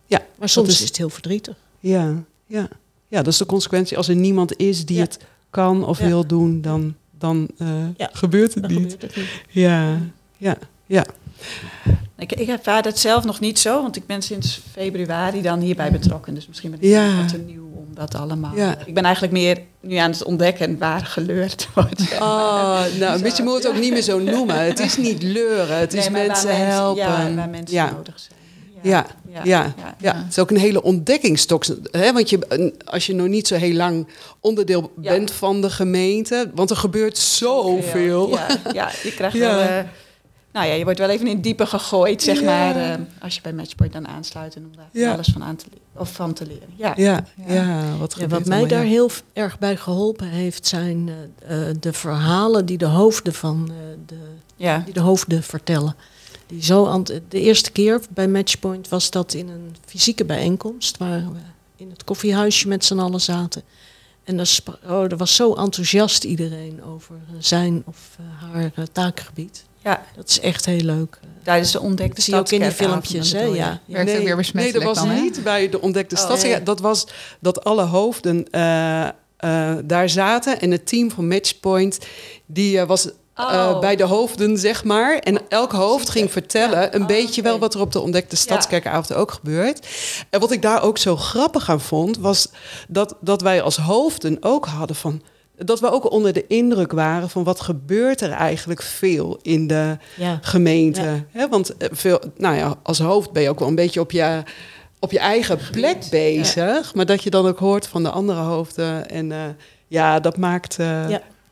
Ja, 0.06 0.26
Maar 0.38 0.48
soms 0.48 0.68
is- 0.68 0.80
is... 0.80 0.88
het 0.88 0.96
heel 0.96 1.08
verdrietig. 1.10 1.56
ja, 1.80 2.22
ja. 2.46 2.68
Ja, 3.10 3.22
dat 3.22 3.32
is 3.32 3.38
de 3.38 3.46
consequentie. 3.46 3.96
Als 3.96 4.08
er 4.08 4.16
niemand 4.16 4.56
is 4.56 4.86
die 4.86 4.96
Ja. 4.96 5.02
het 5.02 5.18
kan 5.50 5.84
of 5.84 5.98
Ja. 5.98 6.06
wil 6.06 6.26
doen, 6.26 6.60
dan, 6.60 6.94
dan 7.18 7.48
eh, 7.58 7.68
Ja. 7.96 8.10
gebeurt 8.12 8.54
het 8.54 8.62
Dan 8.62 8.72
niet. 8.72 8.92
gebeurt 8.92 9.02
het 9.14 9.16
niet. 9.16 9.42
Ja, 9.48 9.98
ja, 10.36 10.56
ja. 10.86 11.04
Ik, 12.18 12.32
ik 12.32 12.48
ervaar 12.48 12.82
het 12.84 12.98
zelf 12.98 13.24
nog 13.24 13.40
niet 13.40 13.58
zo, 13.58 13.82
want 13.82 13.96
ik 13.96 14.06
ben 14.06 14.22
sinds 14.22 14.60
februari 14.72 15.42
dan 15.42 15.60
hierbij 15.60 15.90
betrokken. 15.92 16.34
Dus 16.34 16.46
misschien 16.48 16.70
ben 16.70 16.78
ik 16.80 16.88
Ja. 16.88 17.16
wat 17.16 17.28
te 17.28 17.38
nieuw 17.38 17.70
om 17.74 17.86
dat 17.94 18.14
allemaal. 18.14 18.56
Ja. 18.56 18.78
Ik 18.86 18.94
ben 18.94 19.02
eigenlijk 19.04 19.32
meer 19.32 19.58
nu 19.80 19.96
aan 19.96 20.10
het 20.10 20.24
ontdekken 20.24 20.78
waar 20.78 21.04
geleurd 21.04 21.68
wordt. 21.74 22.00
zeg 22.00 22.18
maar. 22.18 22.28
Oh, 22.28 22.98
nou, 22.98 23.16
Zo. 23.16 23.22
weet 23.22 23.36
je 23.36 23.42
moet 23.42 23.54
het 23.54 23.68
ook 23.68 23.78
niet 23.80 23.92
meer 23.92 24.02
zo 24.02 24.18
noemen. 24.18 24.64
Het 24.64 24.78
is 24.78 24.96
niet 24.96 25.22
leuren, 25.22 25.78
het 25.78 25.94
is 25.94 26.04
Nee, 26.08 26.12
waar 26.16 26.26
mensen 26.26 26.66
helpen. 26.66 27.02
Ja, 27.04 27.34
waar 27.34 27.48
mensen 27.48 27.92
nodig 27.94 28.14
zijn. 28.20 28.38
Ja, 28.82 29.06
ja, 29.28 29.42
ja. 29.44 29.74
ja. 29.98 30.16
Het 30.16 30.28
is 30.28 30.38
ook 30.38 30.50
een 30.50 30.56
hele 30.56 30.82
ontdekkingsstok. 30.82 31.64
Hè? 31.90 32.12
Want 32.12 32.30
je, 32.30 32.72
als 32.84 33.06
je 33.06 33.14
nog 33.14 33.28
niet 33.28 33.46
zo 33.46 33.54
heel 33.54 33.74
lang 33.74 34.06
onderdeel 34.40 34.92
bent 34.96 35.30
van 35.30 35.60
de 35.60 35.70
gemeente... 35.70 36.50
want 36.54 36.70
er 36.70 36.76
gebeurt 36.76 37.18
zoveel. 37.18 38.28
Ja, 38.28 38.46
ja, 38.72 38.90
je 39.02 39.14
krijgt 39.14 39.38
wel... 39.48 39.60
Uh, 39.60 39.78
nou 40.52 40.66
ja, 40.66 40.72
je 40.72 40.84
wordt 40.84 40.98
wel 40.98 41.08
even 41.08 41.26
in 41.26 41.34
het 41.34 41.42
diepe 41.42 41.66
gegooid, 41.66 42.22
zeg 42.22 42.42
maar... 42.42 42.76
Uh, 42.76 42.94
als 43.20 43.34
je 43.34 43.40
bij 43.40 43.52
Matchpoint 43.52 43.92
dan 43.92 44.08
aansluit... 44.08 44.56
en 44.56 44.64
om 44.64 44.72
daar 44.76 45.12
alles 45.12 45.28
van, 45.32 45.44
aan 45.44 45.56
te, 45.56 45.64
of 45.96 46.12
van 46.12 46.32
te 46.32 46.46
leren. 46.46 46.68
Ja, 46.76 46.92
ja, 46.96 47.24
ja. 47.46 47.96
wat, 47.98 48.14
wat 48.28 48.44
mij 48.44 48.66
daar 48.66 48.82
heel 48.82 49.10
erg 49.32 49.58
bij 49.58 49.76
geholpen 49.76 50.28
heeft... 50.28 50.66
zijn 50.66 51.08
uh, 51.08 51.58
de 51.80 51.92
verhalen 51.92 52.66
die 52.66 52.78
de 52.78 52.86
hoofden 52.86 53.34
van 53.34 53.70
de, 54.06 54.16
die 54.84 54.94
de 54.94 55.00
hoofden 55.00 55.42
vertellen... 55.42 55.96
Die 56.48 56.64
zo 56.64 57.02
de 57.28 57.40
eerste 57.40 57.70
keer 57.70 58.00
bij 58.10 58.28
Matchpoint 58.28 58.88
was 58.88 59.10
dat 59.10 59.34
in 59.34 59.48
een 59.48 59.76
fysieke 59.84 60.24
bijeenkomst, 60.24 60.96
waar 60.96 61.32
we 61.32 61.38
in 61.76 61.90
het 61.90 62.04
koffiehuisje 62.04 62.68
met 62.68 62.84
z'n 62.84 62.98
allen 62.98 63.20
zaten. 63.20 63.62
En 64.24 64.36
dat 64.36 64.62
oh, 64.88 65.02
er 65.02 65.16
was 65.16 65.34
zo 65.34 65.54
enthousiast 65.54 66.24
iedereen 66.24 66.84
over 66.84 67.14
zijn 67.38 67.82
of 67.86 68.16
uh, 68.20 68.52
haar 68.52 68.72
uh, 68.76 68.84
taakgebied. 68.92 69.64
Ja. 69.82 70.04
Dat 70.16 70.28
is 70.28 70.40
echt 70.40 70.64
heel 70.64 70.80
leuk. 70.80 71.20
Tijdens 71.42 71.72
de 71.72 71.80
ontdekte 71.80 72.20
Zie 72.20 72.34
je 72.34 72.40
ook 72.40 72.50
in 72.50 72.60
die 72.60 72.70
filmpjes, 72.70 73.32
hè? 73.32 73.42
Ja. 73.42 73.80
Werkt 73.86 74.12
nee, 74.12 74.24
weer 74.24 74.36
besmettelijk 74.36 74.84
Nee, 74.84 74.94
dat 74.94 75.04
was 75.04 75.20
niet 75.20 75.42
bij 75.42 75.68
de 75.68 75.80
ontdekte 75.80 76.14
oh, 76.14 76.20
stad. 76.20 76.66
Dat 76.66 76.80
was 76.80 77.06
dat 77.40 77.64
alle 77.64 77.82
hoofden 77.82 78.36
uh, 78.36 79.08
daar 79.84 80.08
zaten. 80.08 80.60
En 80.60 80.70
het 80.70 80.86
team 80.86 81.10
van 81.10 81.28
Matchpoint, 81.28 81.98
die 82.46 82.84
was 82.84 83.08
eh, 83.38 83.44
oh. 83.44 83.80
bij 83.80 83.96
de 83.96 84.04
hoofden, 84.04 84.58
zeg 84.58 84.84
maar. 84.84 85.18
En 85.18 85.40
elk 85.48 85.72
hoofd 85.72 86.10
ging 86.10 86.32
vertellen 86.32 86.94
een 86.94 87.00
oh, 87.00 87.06
beetje 87.06 87.42
wel 87.42 87.58
wat 87.58 87.74
er 87.74 87.80
op 87.80 87.92
de 87.92 88.00
ontdekte 88.00 88.36
stadskerkavond 88.36 89.14
ook 89.14 89.30
gebeurt. 89.30 89.86
En 90.30 90.40
wat 90.40 90.50
ik 90.50 90.62
daar 90.62 90.82
ook 90.82 90.98
zo 90.98 91.16
grappig 91.16 91.70
aan 91.70 91.80
vond, 91.80 92.18
was 92.18 92.48
dat, 92.88 93.14
dat 93.20 93.42
wij 93.42 93.62
als 93.62 93.76
hoofden 93.76 94.36
ook 94.40 94.66
hadden 94.66 94.96
van 94.96 95.22
dat 95.56 95.80
we 95.80 95.90
ook 95.90 96.10
onder 96.10 96.32
de 96.32 96.46
indruk 96.46 96.92
waren 96.92 97.30
van 97.30 97.44
wat 97.44 97.60
gebeurt 97.60 98.20
er 98.20 98.30
eigenlijk 98.30 98.82
veel 98.82 99.38
in 99.42 99.66
de 99.66 99.96
gemeente. 100.40 101.24
want 101.50 101.76
eh, 101.76 101.88
veel, 101.92 102.20
nou 102.36 102.56
ja, 102.56 102.74
als 102.82 102.98
hoofd 102.98 103.32
ben 103.32 103.42
je 103.42 103.48
ook 103.48 103.58
wel 103.58 103.68
een 103.68 103.74
beetje 103.74 104.00
op 104.00 104.10
je, 104.10 104.42
op 104.98 105.10
je 105.10 105.18
eigen 105.18 105.58
plek 105.70 105.98
bezig. 106.10 106.94
Maar 106.94 107.06
dat 107.06 107.22
je 107.22 107.30
dan 107.30 107.46
ook 107.46 107.58
hoort 107.58 107.86
van 107.86 108.02
de 108.02 108.10
andere 108.10 108.40
hoofden. 108.40 109.10
En 109.10 109.30
uh, 109.30 109.42
ja, 109.86 110.20
dat 110.20 110.36
maakt 110.36 110.76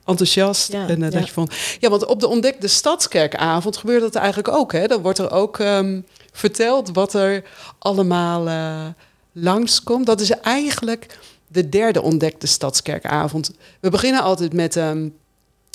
enthousiast. 0.06 0.70
en 0.70 1.02
uh, 1.02 1.10
dat 1.10 1.26
je 1.26 1.32
vond. 1.32 1.52
Ja, 1.80 1.90
want 1.90 2.06
op 2.06 2.20
de 2.20 2.28
ontdekte 2.28 2.68
stadskerkavond 2.68 3.76
gebeurt 3.76 4.00
dat 4.00 4.14
eigenlijk 4.14 4.48
ook. 4.48 4.72
Hè? 4.72 4.86
Dan 4.86 5.02
wordt 5.02 5.18
er 5.18 5.30
ook 5.30 5.58
um, 5.58 6.06
verteld 6.32 6.90
wat 6.92 7.14
er 7.14 7.44
allemaal 7.78 8.48
uh, 8.48 8.86
langskomt. 9.32 10.06
Dat 10.06 10.20
is 10.20 10.30
eigenlijk 10.30 11.18
de 11.48 11.68
derde 11.68 12.02
ontdekte 12.02 12.46
stadskerkavond. 12.46 13.50
We 13.80 13.90
beginnen 13.90 14.22
altijd 14.22 14.52
met. 14.52 14.76
Um, 14.76 15.14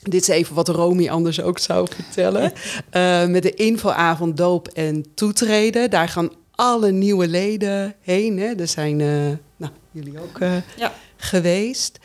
dit 0.03 0.21
is 0.21 0.27
even 0.27 0.55
wat 0.55 0.67
Romy 0.67 1.09
anders 1.09 1.41
ook 1.41 1.59
zou 1.59 1.87
vertellen. 1.95 2.53
Uh, 2.93 3.25
met 3.25 3.43
de 3.43 3.53
infoavond 3.53 4.37
doop 4.37 4.67
en 4.67 5.05
toetreden. 5.13 5.89
Daar 5.89 6.07
gaan 6.07 6.31
alle 6.51 6.91
nieuwe 6.91 7.27
leden 7.27 7.95
heen. 8.01 8.39
Hè? 8.39 8.53
Er 8.55 8.67
zijn 8.67 8.97
nou, 9.57 9.71
jullie 9.91 10.19
ook 10.19 10.37
ja. 10.77 10.93
geweest. 11.17 11.99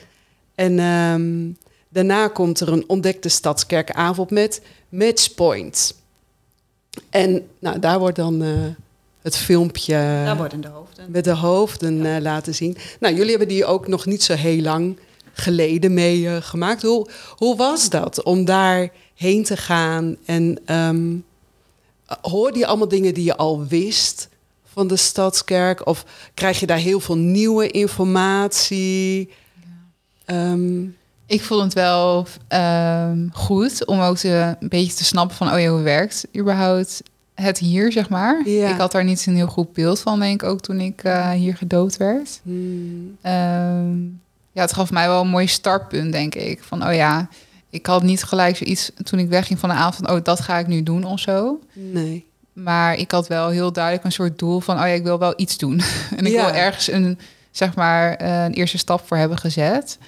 En 0.55 0.79
um, 0.79 1.57
Daarna 1.97 2.29
komt 2.29 2.61
er 2.61 2.73
een 2.73 2.85
ontdekte 2.87 3.29
stadskerkavond 3.29 4.31
met 4.31 4.63
Matchpoint. 4.89 5.95
En 7.11 7.49
nou, 7.59 7.79
daar 7.79 7.99
wordt 7.99 8.17
dan 8.17 8.43
uh, 8.43 8.51
het 9.23 9.37
filmpje 9.37 9.93
daar 9.93 10.37
worden 10.37 10.61
de 10.61 10.69
hoofden. 10.69 11.11
met 11.11 11.25
de 11.25 11.35
hoofden 11.35 12.05
uh, 12.05 12.17
laten 12.21 12.55
zien. 12.55 12.77
Nou, 13.01 13.15
jullie 13.15 13.31
hebben 13.31 13.49
die 13.49 13.65
ook 13.65 13.87
nog 13.87 14.07
niet 14.07 14.23
zo 14.23 14.35
heel 14.35 14.63
lang 14.63 14.99
geleden 15.33 15.95
mee 15.95 16.21
uh, 16.21 16.37
gemaakt. 16.41 16.83
Hoe, 16.83 17.09
hoe 17.37 17.57
was 17.57 17.91
dat 17.91 18.23
om 18.23 18.45
daar 18.45 18.91
heen 19.15 19.45
te 19.45 19.57
gaan? 19.57 20.17
En 20.25 20.59
um, 20.67 21.25
hoorde 22.21 22.59
je 22.59 22.67
allemaal 22.67 22.89
dingen 22.89 23.15
die 23.15 23.25
je 23.25 23.37
al 23.37 23.67
wist 23.67 24.29
van 24.65 24.87
de 24.87 24.97
Stadskerk? 24.97 25.87
Of 25.87 26.05
krijg 26.35 26.61
je 26.61 26.67
daar 26.67 26.79
heel 26.79 27.01
veel 27.01 27.17
nieuwe 27.17 27.71
informatie? 27.71 29.31
Ja. 30.27 30.51
Um, 30.53 30.97
ik 31.27 31.43
vond 31.43 31.63
het 31.63 31.73
wel 31.73 32.27
um, 32.49 33.31
goed 33.33 33.87
om 33.87 34.01
ook 34.01 34.17
te, 34.17 34.57
een 34.61 34.69
beetje 34.69 34.97
te 34.97 35.05
snappen 35.05 35.37
van... 35.37 35.53
oh 35.53 35.61
ja, 35.61 35.69
hoe 35.69 35.83
werkt 35.83 36.27
überhaupt 36.37 37.03
het 37.35 37.59
hier, 37.59 37.93
zeg 37.93 38.09
maar. 38.09 38.49
Ja. 38.49 38.69
Ik 38.69 38.79
had 38.79 38.93
daar 38.93 39.05
niet 39.05 39.27
een 39.27 39.37
heel 39.37 39.47
goed 39.47 39.73
beeld 39.73 40.01
van, 40.01 40.21
denk 40.21 40.43
ik, 40.43 40.49
ook 40.49 40.61
toen 40.61 40.81
ik 40.81 41.05
uh, 41.05 41.31
hier 41.31 41.57
gedood 41.57 41.97
werd. 41.97 42.41
Hmm. 42.43 43.17
Um, 43.23 44.21
ja, 44.53 44.63
het 44.63 44.73
gaf 44.73 44.91
mij 44.91 45.09
wel 45.09 45.21
een 45.21 45.29
mooi 45.29 45.47
startpunt, 45.47 46.13
denk 46.13 46.35
ik. 46.35 46.63
Van, 46.63 46.87
oh 46.87 46.95
ja, 46.95 47.29
ik 47.71 47.87
had 47.87 48.03
niet 48.03 48.23
gelijk 48.23 48.57
zoiets 48.57 48.91
toen 49.03 49.19
ik 49.19 49.29
wegging 49.29 49.59
van 49.59 49.69
de 49.69 49.75
avond... 49.75 50.11
oh, 50.11 50.19
dat 50.23 50.41
ga 50.41 50.59
ik 50.59 50.67
nu 50.67 50.83
doen 50.83 51.05
of 51.05 51.21
zo. 51.21 51.61
Nee. 51.73 52.27
Maar 52.53 52.95
ik 52.95 53.11
had 53.11 53.27
wel 53.27 53.49
heel 53.49 53.73
duidelijk 53.73 54.05
een 54.05 54.13
soort 54.13 54.39
doel 54.39 54.61
van... 54.61 54.75
oh 54.75 54.81
ja, 54.81 54.93
ik 54.93 55.03
wil 55.03 55.19
wel 55.19 55.33
iets 55.37 55.59
doen. 55.59 55.81
en 56.17 56.27
ik 56.27 56.33
ja. 56.33 56.45
wil 56.45 56.55
ergens 56.55 56.91
een, 56.91 57.19
zeg 57.51 57.75
maar, 57.75 58.21
een 58.21 58.53
eerste 58.53 58.79
stap 58.79 59.07
voor 59.07 59.17
hebben 59.17 59.39
gezet... 59.39 59.99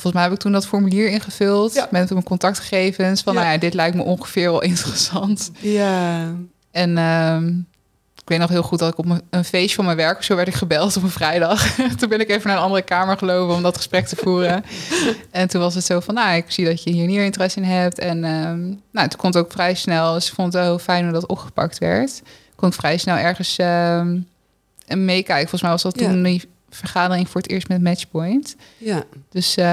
Volgens 0.00 0.12
mij 0.12 0.22
heb 0.22 0.32
ik 0.32 0.38
toen 0.38 0.52
dat 0.52 0.66
formulier 0.66 1.08
ingevuld 1.08 1.86
met 1.90 2.10
mijn 2.10 2.22
contactgegevens. 2.22 3.22
Van, 3.22 3.34
nou 3.34 3.46
ja, 3.46 3.58
dit 3.58 3.74
lijkt 3.74 3.96
me 3.96 4.02
ongeveer 4.02 4.50
wel 4.50 4.62
interessant. 4.72 5.50
Ja. 5.60 6.32
En 6.70 6.96
uh, 6.96 7.36
ik 8.14 8.28
weet 8.28 8.38
nog 8.38 8.48
heel 8.48 8.62
goed 8.62 8.78
dat 8.78 8.92
ik 8.92 8.98
op 8.98 9.20
een 9.30 9.44
feestje 9.44 9.74
van 9.74 9.84
mijn 9.84 9.96
werk... 9.96 10.22
zo 10.22 10.36
werd 10.36 10.48
ik 10.48 10.54
gebeld 10.54 10.96
op 10.96 11.02
een 11.02 11.10
vrijdag. 11.10 11.74
toen 11.98 12.08
ben 12.08 12.20
ik 12.20 12.28
even 12.28 12.48
naar 12.48 12.56
een 12.56 12.62
andere 12.62 12.82
kamer 12.82 13.18
gelopen 13.18 13.54
om 13.54 13.62
dat 13.62 13.76
gesprek 13.76 14.06
te 14.06 14.16
voeren. 14.16 14.64
en 15.30 15.48
toen 15.48 15.60
was 15.60 15.74
het 15.74 15.84
zo 15.84 16.00
van, 16.00 16.14
nou, 16.14 16.36
ik 16.36 16.50
zie 16.50 16.64
dat 16.64 16.82
je 16.82 16.90
hier 16.90 17.06
niet 17.06 17.18
interesse 17.18 17.60
in 17.60 17.66
hebt. 17.66 17.98
En 17.98 18.24
um, 18.24 18.82
nou, 18.92 19.06
het 19.06 19.16
komt 19.16 19.36
ook 19.36 19.52
vrij 19.52 19.74
snel. 19.74 20.14
Dus 20.14 20.28
ik 20.28 20.34
vond 20.34 20.52
het 20.52 20.62
heel 20.62 20.78
fijn 20.78 21.04
hoe 21.04 21.12
dat 21.12 21.26
opgepakt 21.26 21.78
werd. 21.78 22.18
Ik 22.24 22.56
kon 22.56 22.72
vrij 22.72 22.96
snel 22.96 23.16
ergens 23.16 23.58
uh, 23.58 24.02
meekijken. 24.86 25.48
Volgens 25.48 25.62
mij 25.62 25.70
was 25.70 25.82
dat 25.82 25.96
toen... 25.98 26.24
Ja 26.24 26.38
vergadering 26.70 27.28
voor 27.28 27.40
het 27.40 27.50
eerst 27.50 27.68
met 27.68 27.82
Matchpoint. 27.82 28.56
Ja. 28.78 29.04
Dus 29.30 29.58
uh, 29.58 29.64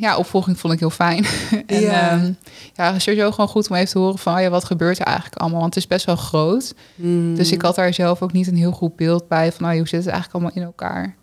ja, 0.00 0.16
opvolging 0.16 0.58
vond 0.58 0.72
ik 0.72 0.78
heel 0.78 0.90
fijn. 0.90 1.26
en 1.66 1.80
ja. 1.80 2.12
Um, 2.12 2.36
ja, 2.74 2.98
sowieso 2.98 3.30
gewoon 3.30 3.48
goed 3.48 3.70
om 3.70 3.76
even 3.76 3.88
te 3.88 3.98
horen 3.98 4.18
van 4.18 4.34
oh 4.34 4.40
ja, 4.40 4.50
wat 4.50 4.64
gebeurt 4.64 4.98
er 4.98 5.06
eigenlijk 5.06 5.36
allemaal? 5.36 5.60
Want 5.60 5.74
het 5.74 5.82
is 5.82 5.88
best 5.88 6.06
wel 6.06 6.16
groot. 6.16 6.74
Mm. 6.94 7.34
Dus 7.34 7.52
ik 7.52 7.62
had 7.62 7.74
daar 7.74 7.94
zelf 7.94 8.22
ook 8.22 8.32
niet 8.32 8.46
een 8.46 8.56
heel 8.56 8.72
goed 8.72 8.96
beeld 8.96 9.28
bij 9.28 9.52
van 9.52 9.64
oh, 9.64 9.76
hoe 9.76 9.88
zit 9.88 10.04
het 10.04 10.12
eigenlijk 10.12 10.34
allemaal 10.34 10.54
in 10.54 10.62
elkaar? 10.62 11.16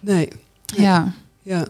Nee. 0.00 0.28
Ja. 0.76 1.12
Ja. 1.42 1.66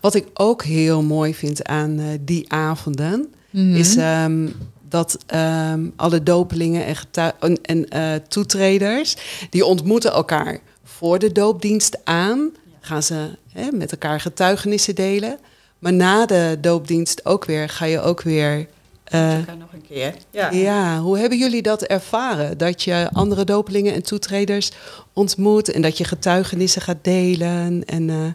Wat 0.00 0.14
ik 0.14 0.26
ook 0.34 0.64
heel 0.64 1.02
mooi 1.02 1.34
vind 1.34 1.64
aan 1.64 2.00
uh, 2.00 2.06
die 2.20 2.52
avonden, 2.52 3.18
mm 3.50 3.62
-hmm. 3.70 3.74
is 3.74 3.96
um, 3.96 4.54
dat 4.88 5.18
um, 5.34 5.92
alle 5.96 6.22
dopelingen 6.22 6.86
en, 6.86 6.96
en, 7.40 7.58
en 7.62 7.86
uh, 7.96 8.14
toetreders, 8.28 9.16
die 9.50 9.64
ontmoeten 9.64 10.12
elkaar 10.12 10.60
voor 10.86 11.18
de 11.18 11.32
doopdienst 11.32 11.98
aan. 12.04 12.50
Gaan 12.80 13.02
ze 13.02 13.30
hè, 13.52 13.70
met 13.72 13.92
elkaar 13.92 14.20
getuigenissen 14.20 14.94
delen. 14.94 15.38
Maar 15.78 15.92
na 15.92 16.26
de 16.26 16.58
doopdienst 16.60 17.26
ook 17.26 17.44
weer, 17.44 17.68
ga 17.68 17.84
je 17.84 18.00
ook 18.00 18.22
weer. 18.22 18.66
Uh, 19.14 19.36
nog 19.58 19.72
een 19.72 19.86
keer. 19.88 20.14
Ja. 20.30 20.50
ja, 20.50 20.98
hoe 20.98 21.18
hebben 21.18 21.38
jullie 21.38 21.62
dat 21.62 21.82
ervaren? 21.82 22.58
Dat 22.58 22.82
je 22.82 23.08
andere 23.12 23.44
dopelingen 23.44 23.94
en 23.94 24.02
toetreders 24.02 24.70
ontmoet 25.12 25.70
en 25.70 25.82
dat 25.82 25.98
je 25.98 26.04
getuigenissen 26.04 26.82
gaat 26.82 27.04
delen. 27.04 27.84
En, 27.84 28.08
uh, 28.08 28.26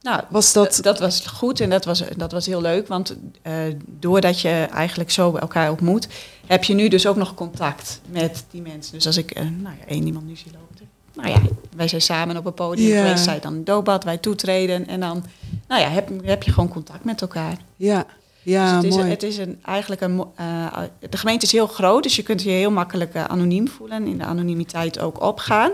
nou, 0.00 0.22
was 0.28 0.52
dat... 0.52 0.78
dat 0.82 0.98
was 0.98 1.26
goed 1.26 1.60
en 1.60 1.70
dat 1.70 1.84
was, 1.84 2.02
dat 2.16 2.32
was 2.32 2.46
heel 2.46 2.60
leuk. 2.60 2.88
Want 2.88 3.16
uh, 3.46 3.52
doordat 3.86 4.40
je 4.40 4.68
eigenlijk 4.72 5.10
zo 5.10 5.36
elkaar 5.36 5.70
ontmoet, 5.70 6.08
heb 6.46 6.64
je 6.64 6.74
nu 6.74 6.88
dus 6.88 7.06
ook 7.06 7.16
nog 7.16 7.34
contact 7.34 8.00
met 8.06 8.44
die 8.50 8.62
mensen. 8.62 8.92
Dus 8.92 9.06
als 9.06 9.16
ik 9.16 9.38
uh, 9.38 9.42
nou 9.42 9.76
ja, 9.78 9.86
één 9.86 10.06
iemand 10.06 10.26
nu 10.26 10.36
zie 10.36 10.52
lopen. 10.52 10.70
Nou 11.14 11.28
ja, 11.28 11.40
wij 11.76 11.88
zijn 11.88 12.02
samen 12.02 12.36
op 12.36 12.46
een 12.46 12.54
podium 12.54 12.88
ja. 12.88 13.02
geweest. 13.02 13.24
Zij 13.24 13.40
dan 13.40 13.64
doopbad, 13.64 14.04
wij 14.04 14.18
toetreden. 14.18 14.86
En 14.86 15.00
dan 15.00 15.24
nou 15.68 15.80
ja, 15.80 15.88
heb, 15.88 16.10
heb 16.24 16.42
je 16.42 16.52
gewoon 16.52 16.68
contact 16.68 17.04
met 17.04 17.20
elkaar. 17.20 17.56
Ja, 17.76 18.06
ja, 18.42 18.80
dus 18.80 18.94
het 18.94 18.94
mooi. 18.94 19.06
Is, 19.06 19.12
het 19.12 19.22
is 19.22 19.36
een, 19.36 19.58
eigenlijk 19.64 20.00
een. 20.00 20.24
Uh, 20.40 20.76
de 21.10 21.16
gemeente 21.16 21.44
is 21.44 21.52
heel 21.52 21.66
groot, 21.66 22.02
dus 22.02 22.16
je 22.16 22.22
kunt 22.22 22.42
je 22.42 22.50
heel 22.50 22.70
makkelijk 22.70 23.14
uh, 23.14 23.24
anoniem 23.24 23.68
voelen. 23.68 24.06
In 24.06 24.18
de 24.18 24.24
anonimiteit 24.24 24.98
ook 24.98 25.22
opgaan. 25.22 25.70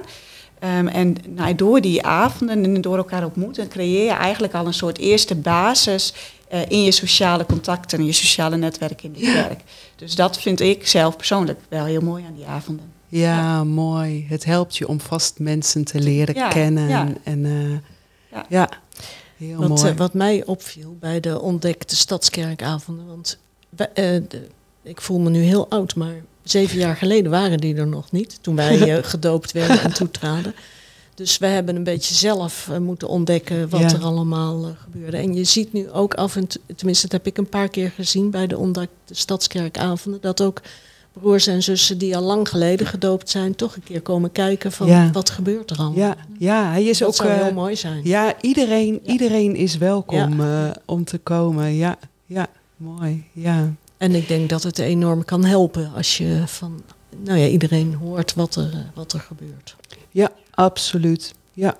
Um, 0.64 0.88
en 0.88 1.16
nou, 1.28 1.54
door 1.54 1.80
die 1.80 2.02
avonden 2.02 2.64
en 2.64 2.80
door 2.80 2.96
elkaar 2.96 3.24
ontmoeten, 3.24 3.68
creëer 3.68 4.04
je 4.04 4.10
eigenlijk 4.10 4.54
al 4.54 4.66
een 4.66 4.74
soort 4.74 4.98
eerste 4.98 5.34
basis 5.34 6.14
uh, 6.52 6.60
in 6.68 6.82
je 6.82 6.90
sociale 6.90 7.46
contacten 7.46 7.98
en 7.98 8.04
je 8.04 8.12
sociale 8.12 8.56
netwerk 8.56 9.02
in 9.02 9.12
de 9.12 9.20
kerk. 9.20 9.60
Dus 9.96 10.14
dat 10.14 10.40
vind 10.40 10.60
ik 10.60 10.86
zelf 10.86 11.16
persoonlijk 11.16 11.60
wel 11.68 11.84
heel 11.84 12.00
mooi 12.00 12.24
aan 12.24 12.34
die 12.34 12.46
avonden. 12.46 12.92
Ja, 13.08 13.36
ja. 13.36 13.64
mooi. 13.64 14.26
Het 14.28 14.44
helpt 14.44 14.76
je 14.76 14.88
om 14.88 15.00
vast 15.00 15.38
mensen 15.38 15.84
te 15.84 16.00
leren 16.00 16.34
ja, 16.34 16.48
kennen. 16.48 16.88
Ja. 16.88 17.08
En 17.22 17.44
uh, 17.44 17.70
ja. 18.32 18.46
ja. 18.48 18.68
heel 19.36 19.58
wat, 19.58 19.68
mooi. 19.68 19.90
Uh, 19.90 19.96
wat 19.96 20.14
mij 20.14 20.44
opviel 20.44 20.96
bij 21.00 21.20
de 21.20 21.40
ontdekte 21.40 21.96
stadskerkavonden, 21.96 23.06
want 23.06 23.38
uh, 23.70 23.86
de, 23.94 24.48
ik 24.82 25.00
voel 25.00 25.18
me 25.18 25.30
nu 25.30 25.42
heel 25.42 25.70
oud, 25.70 25.94
maar 25.94 26.14
Zeven 26.50 26.78
jaar 26.78 26.96
geleden 26.96 27.30
waren 27.30 27.58
die 27.58 27.74
er 27.76 27.86
nog 27.86 28.12
niet, 28.12 28.38
toen 28.40 28.56
wij 28.56 28.96
eh, 28.96 29.04
gedoopt 29.12 29.52
werden 29.52 29.80
en 29.82 29.92
toetraden. 29.94 30.54
Dus 31.14 31.38
we 31.38 31.46
hebben 31.46 31.76
een 31.76 31.84
beetje 31.84 32.14
zelf 32.14 32.68
eh, 32.72 32.78
moeten 32.78 33.08
ontdekken 33.08 33.68
wat 33.68 33.80
Ja. 33.80 33.92
er 33.92 34.02
allemaal 34.04 34.64
eh, 34.66 34.70
gebeurde. 34.82 35.16
En 35.16 35.34
je 35.34 35.44
ziet 35.44 35.72
nu 35.72 35.90
ook 35.90 36.14
af 36.14 36.36
en 36.36 36.46
toe, 36.46 36.60
tenminste 36.76 37.08
dat 37.08 37.16
heb 37.16 37.26
ik 37.26 37.38
een 37.38 37.48
paar 37.48 37.68
keer 37.68 37.90
gezien 37.90 38.30
bij 38.30 38.46
de 38.46 38.58
ontdekte 38.58 39.14
stadskerkavonden, 39.14 40.20
dat 40.20 40.40
ook 40.42 40.60
broers 41.12 41.46
en 41.46 41.62
zussen 41.62 41.98
die 41.98 42.16
al 42.16 42.22
lang 42.22 42.48
geleden 42.48 42.86
gedoopt 42.86 43.30
zijn, 43.30 43.54
toch 43.54 43.76
een 43.76 43.82
keer 43.84 44.00
komen 44.02 44.32
kijken 44.32 44.72
van 44.72 44.86
Ja. 44.86 45.10
wat 45.12 45.30
gebeurt 45.30 45.70
er 45.70 45.76
allemaal. 45.76 45.98
Ja, 45.98 46.16
ja 46.38 46.70
hij 46.70 46.84
is 46.84 46.98
dat 46.98 47.08
ook. 47.08 47.14
zou 47.14 47.28
heel 47.30 47.52
mooi 47.52 47.76
zijn. 47.76 48.00
Ja, 48.04 48.34
iedereen, 48.40 49.00
Ja. 49.02 49.12
iedereen 49.12 49.54
is 49.56 49.76
welkom 49.78 50.40
om 50.84 51.04
te 51.04 51.18
komen. 51.18 51.74
Ja, 51.74 51.96
ja, 52.26 52.46
mooi. 52.76 53.24
Ja. 53.32 53.72
En 53.96 54.14
ik 54.14 54.28
denk 54.28 54.48
dat 54.48 54.62
het 54.62 54.78
enorm 54.78 55.24
kan 55.24 55.44
helpen 55.44 55.92
als 55.94 56.18
je 56.18 56.42
van 56.46 56.82
nou 57.16 57.38
ja, 57.38 57.46
iedereen 57.46 57.94
hoort 57.94 58.34
wat 58.34 58.54
er, 58.54 58.72
eh, 58.72 58.78
wat 58.94 59.12
er 59.12 59.20
gebeurt. 59.20 59.76
ja, 60.10 60.30
absoluut. 60.50 61.34
Ja, 61.52 61.76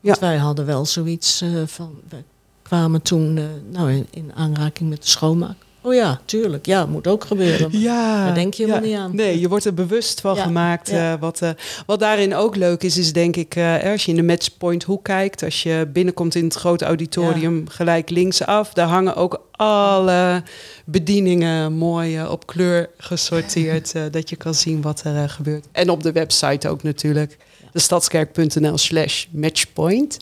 Want 0.00 0.18
wij 0.18 0.36
hadden 0.36 0.66
wel 0.66 0.86
zoiets 0.86 1.40
eh, 1.40 1.62
van, 1.66 2.00
we 2.08 2.16
kwamen 2.62 3.02
toen 3.02 3.38
eh, 3.38 3.44
nou, 3.70 3.92
in, 3.92 4.06
in 4.10 4.32
aanraking 4.34 4.88
met 4.88 5.02
de 5.02 5.08
schoonmaak. 5.08 5.56
Oh 5.86 5.94
ja, 5.94 6.20
tuurlijk, 6.24 6.66
ja, 6.66 6.86
moet 6.86 7.06
ook 7.06 7.24
gebeuren. 7.24 7.80
Ja. 7.80 8.24
Daar 8.24 8.34
denk 8.34 8.54
je 8.54 8.66
ja. 8.66 8.68
helemaal 8.68 8.90
niet 8.90 8.98
aan. 8.98 9.16
Nee, 9.16 9.40
je 9.40 9.48
wordt 9.48 9.64
er 9.64 9.74
bewust 9.74 10.20
van 10.20 10.34
Ja, 10.34 10.42
gemaakt. 10.42 10.90
ja. 10.90 11.12
eh, 11.12 11.20
wat, 11.20 11.42
eh, 11.42 11.50
wat 11.86 12.00
daarin 12.00 12.34
ook 12.34 12.56
leuk 12.56 12.82
is, 12.82 12.96
is 12.96 13.12
denk 13.12 13.36
ik, 13.36 13.54
eh, 13.56 13.90
als 13.90 14.04
je 14.04 14.10
in 14.10 14.16
de 14.16 14.22
matchpoint 14.22 14.82
hoe 14.82 15.02
kijkt, 15.02 15.42
als 15.42 15.62
je 15.62 15.88
binnenkomt 15.92 16.34
in 16.34 16.44
het 16.44 16.54
grote 16.54 16.84
auditorium, 16.84 17.68
gelijk 17.68 18.10
linksaf, 18.10 18.72
daar 18.72 18.86
hangen 18.86 19.14
ook 19.16 19.46
alle 19.50 20.42
bedieningen 20.84 21.72
mooi 21.72 22.26
op 22.26 22.46
kleur 22.46 22.90
gesorteerd, 22.98 23.92
dat 24.10 24.30
je 24.30 24.36
kan 24.36 24.54
zien 24.54 24.82
wat 24.82 25.02
er 25.04 25.28
gebeurt. 25.28 25.66
En 25.72 25.90
op 25.90 26.02
de 26.02 26.12
website 26.12 26.68
ook 26.68 26.82
natuurlijk, 26.82 27.36
de 27.72 27.78
stadskerk.nl 27.80 28.78
slash 28.78 29.26
matchpoint. 29.30 30.18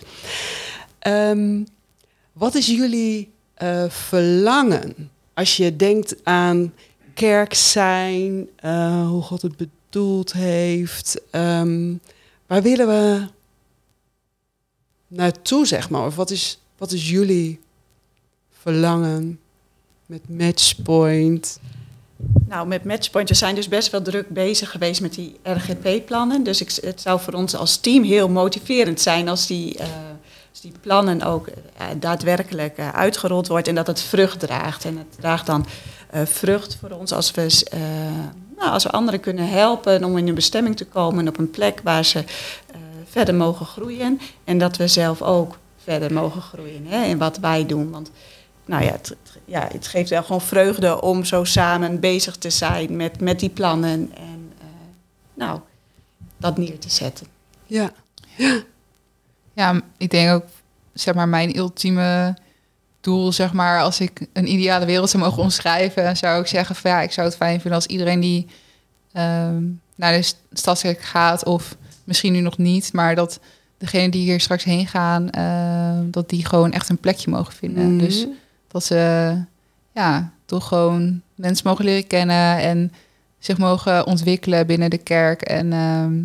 Ehm, 0.98 1.62
wat 2.32 2.54
is 2.54 2.66
jullie 2.66 3.32
verlangen 3.88 5.12
als 5.34 5.56
je 5.56 5.76
denkt 5.76 6.16
aan 6.22 6.72
kerk 7.14 7.54
zijn, 7.54 8.48
eh, 8.56 9.08
hoe 9.08 9.22
God 9.22 9.42
het 9.42 9.56
bedoeld 9.56 10.32
heeft? 10.32 11.20
ehm, 11.30 11.94
waar 12.46 12.62
willen 12.62 12.86
we 12.86 13.26
naartoe, 15.08 15.66
zeg 15.66 15.90
maar? 15.90 16.06
Of 16.06 16.16
wat 16.16 16.30
is, 16.30 16.58
wat 16.78 16.92
is 16.92 17.10
jullie 17.10 17.60
verlangen 18.60 19.40
met 20.06 20.20
Matchpoint? 20.28 21.58
Nou, 22.48 22.66
met 22.66 22.84
Matchpoint, 22.84 23.28
we 23.28 23.34
zijn 23.34 23.54
dus 23.54 23.68
best 23.68 23.90
wel 23.90 24.02
druk 24.02 24.28
bezig 24.28 24.70
geweest 24.70 25.00
met 25.00 25.14
die 25.14 25.36
RGP-plannen. 25.42 26.42
Dus 26.42 26.60
ik, 26.60 26.70
het 26.80 27.00
zou 27.00 27.20
voor 27.20 27.32
ons 27.32 27.54
als 27.54 27.76
team 27.76 28.02
heel 28.02 28.28
motiverend 28.28 29.00
zijn 29.00 29.28
als 29.28 29.46
die, 29.46 29.78
eh, 29.78 29.88
als 30.54 30.62
die 30.62 30.80
plannen 30.80 31.22
ook 31.22 31.46
eh, 31.46 31.86
daadwerkelijk 31.98 32.76
eh, 32.76 32.88
uitgerold 32.88 33.48
wordt 33.48 33.68
en 33.68 33.74
dat 33.74 33.86
het 33.86 34.00
vrucht 34.00 34.40
draagt. 34.40 34.84
En 34.84 34.98
het 34.98 35.06
draagt 35.20 35.46
dan 35.46 35.66
eh, 36.10 36.22
vrucht 36.24 36.76
voor 36.80 36.90
ons 36.90 37.12
als 37.12 37.30
we, 37.30 37.66
nou, 38.56 38.70
als 38.70 38.82
we 38.82 38.90
anderen 38.90 39.20
kunnen 39.20 39.48
helpen 39.48 40.04
om 40.04 40.18
in 40.18 40.28
een 40.28 40.34
bestemming 40.34 40.76
te 40.76 40.86
komen 40.86 41.28
op 41.28 41.38
een 41.38 41.50
plek 41.50 41.80
waar 41.82 42.04
ze 42.04 42.24
verder 43.04 43.34
mogen 43.34 43.66
groeien. 43.66 44.20
En 44.44 44.58
dat 44.58 44.76
we 44.76 44.88
zelf 44.88 45.22
ook 45.22 45.58
verder 45.82 46.12
mogen 46.12 46.42
groeien 46.42 46.86
hè, 46.86 47.04
in 47.04 47.18
wat 47.18 47.38
wij 47.38 47.66
doen. 47.66 47.90
Want 47.90 48.10
nou 48.64 48.84
ja, 48.84 48.90
het, 48.90 49.16
ja, 49.44 49.68
het 49.72 49.86
geeft 49.86 50.10
wel 50.10 50.22
gewoon 50.22 50.40
vreugde 50.40 51.00
om 51.00 51.24
zo 51.24 51.44
samen 51.44 52.00
bezig 52.00 52.36
te 52.36 52.50
zijn 52.50 52.96
met, 52.96 53.20
met 53.20 53.40
die 53.40 53.50
plannen 53.50 54.12
en 54.14 54.52
nou, 55.34 55.60
dat 56.36 56.58
neer 56.58 56.78
te 56.78 56.90
zetten. 56.90 57.26
Ja, 57.66 57.92
Ja, 58.36 58.62
ik 59.96 60.10
denk 60.10 60.32
ook, 60.32 60.44
zeg 60.92 61.14
maar, 61.14 61.28
mijn 61.28 61.56
ultieme 61.56 62.36
doel, 63.00 63.32
zeg 63.32 63.52
maar, 63.52 63.80
als 63.80 64.00
ik 64.00 64.26
een 64.32 64.52
ideale 64.52 64.86
wereld 64.86 65.10
zou 65.10 65.22
mogen 65.22 65.42
omschrijven, 65.42 66.16
zou 66.16 66.40
ik 66.40 66.46
zeggen 66.46 66.76
van 66.76 66.90
ja, 66.90 67.00
ik 67.00 67.12
zou 67.12 67.26
het 67.26 67.36
fijn 67.36 67.60
vinden 67.60 67.74
als 67.80 67.86
iedereen 67.86 68.20
die 68.20 68.46
ehm, 69.12 69.62
naar 69.94 70.12
de 70.12 70.22
st- 70.22 70.42
stadskerk 70.52 71.00
gaat, 71.00 71.44
of 71.44 71.76
misschien 72.04 72.32
nu 72.32 72.40
nog 72.40 72.58
niet, 72.58 72.92
maar 72.92 73.14
dat 73.14 73.40
degene 73.78 74.08
die 74.08 74.22
hier 74.22 74.40
straks 74.40 74.64
heen 74.64 74.86
gaan, 74.86 75.30
ehm, 75.30 76.10
dat 76.10 76.28
die 76.28 76.46
gewoon 76.46 76.72
echt 76.72 76.88
een 76.88 76.98
plekje 76.98 77.30
mogen 77.30 77.52
vinden. 77.52 77.94
Mhm. 77.94 78.04
Dus 78.04 78.26
dat 78.68 78.84
ze 78.84 79.36
ja, 79.92 80.32
toch 80.44 80.68
gewoon 80.68 81.22
mensen 81.34 81.68
mogen 81.68 81.84
leren 81.84 82.06
kennen 82.06 82.58
en 82.58 82.92
zich 83.38 83.58
mogen 83.58 84.06
ontwikkelen 84.06 84.66
binnen 84.66 84.90
de 84.90 84.98
kerk. 84.98 85.42
En 85.42 85.72
ehm, 85.72 86.22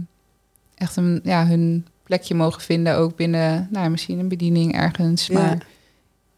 echt 0.76 0.96
een, 0.96 1.20
ja, 1.24 1.46
hun 1.48 1.88
plekje 2.10 2.36
mogen 2.36 2.62
vinden, 2.62 2.98
ook 2.98 3.15
binnen 3.15 3.67
nou, 3.72 3.89
misschien 3.89 4.19
een 4.19 4.28
bediening 4.28 4.74
ergens. 4.74 5.28
Ja. 5.28 5.34
Maar 5.34 5.58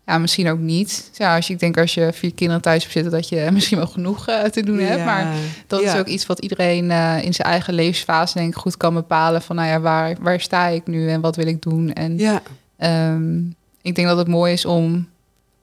ja, 0.06 0.18
misschien 0.18 0.50
ook 0.50 0.60
niet. 0.60 1.10
Ja, 1.14 1.36
als 1.36 1.48
je, 1.48 1.54
ik 1.54 1.60
denk 1.60 1.78
als 1.78 1.94
je 1.94 2.14
vier 2.14 2.34
kinderen 2.34 2.62
thuis 2.62 2.82
hebt 2.82 2.94
zitten, 2.94 3.12
dat 3.12 3.30
je 3.30 3.50
misschien 3.54 3.78
wel 3.78 3.88
genoeg 3.88 4.28
eh, 4.28 4.44
te 4.44 4.64
doen 4.64 4.80
hebt. 4.80 5.06
Maar 5.06 5.36
dat 5.68 5.82
ja. 5.82 5.94
is 5.94 6.00
ook 6.00 6.08
iets 6.08 6.26
wat 6.26 6.40
iedereen 6.40 6.92
eh, 6.92 7.24
in 7.24 7.34
zijn 7.34 7.48
eigen 7.48 7.74
levensfase 7.74 8.38
denk 8.38 8.54
ik 8.54 8.62
goed 8.62 8.78
kan 8.78 8.94
bepalen. 8.94 9.42
Van 9.42 9.56
nou 9.56 9.68
ja, 9.68 9.80
waar, 9.80 10.16
waar 10.20 10.40
sta 10.40 10.68
ik 10.68 10.88
nu 10.88 11.10
en 11.10 11.22
wat 11.22 11.36
wil 11.36 11.48
ik 11.48 11.62
doen? 11.62 11.94
En 11.94 12.18
Ja, 12.18 12.42
Ehm, 12.82 13.40
ik 13.82 13.96
denk 13.96 14.08
dat 14.08 14.18
het 14.18 14.28
mooi 14.28 14.54
is 14.54 14.66
om 14.66 15.10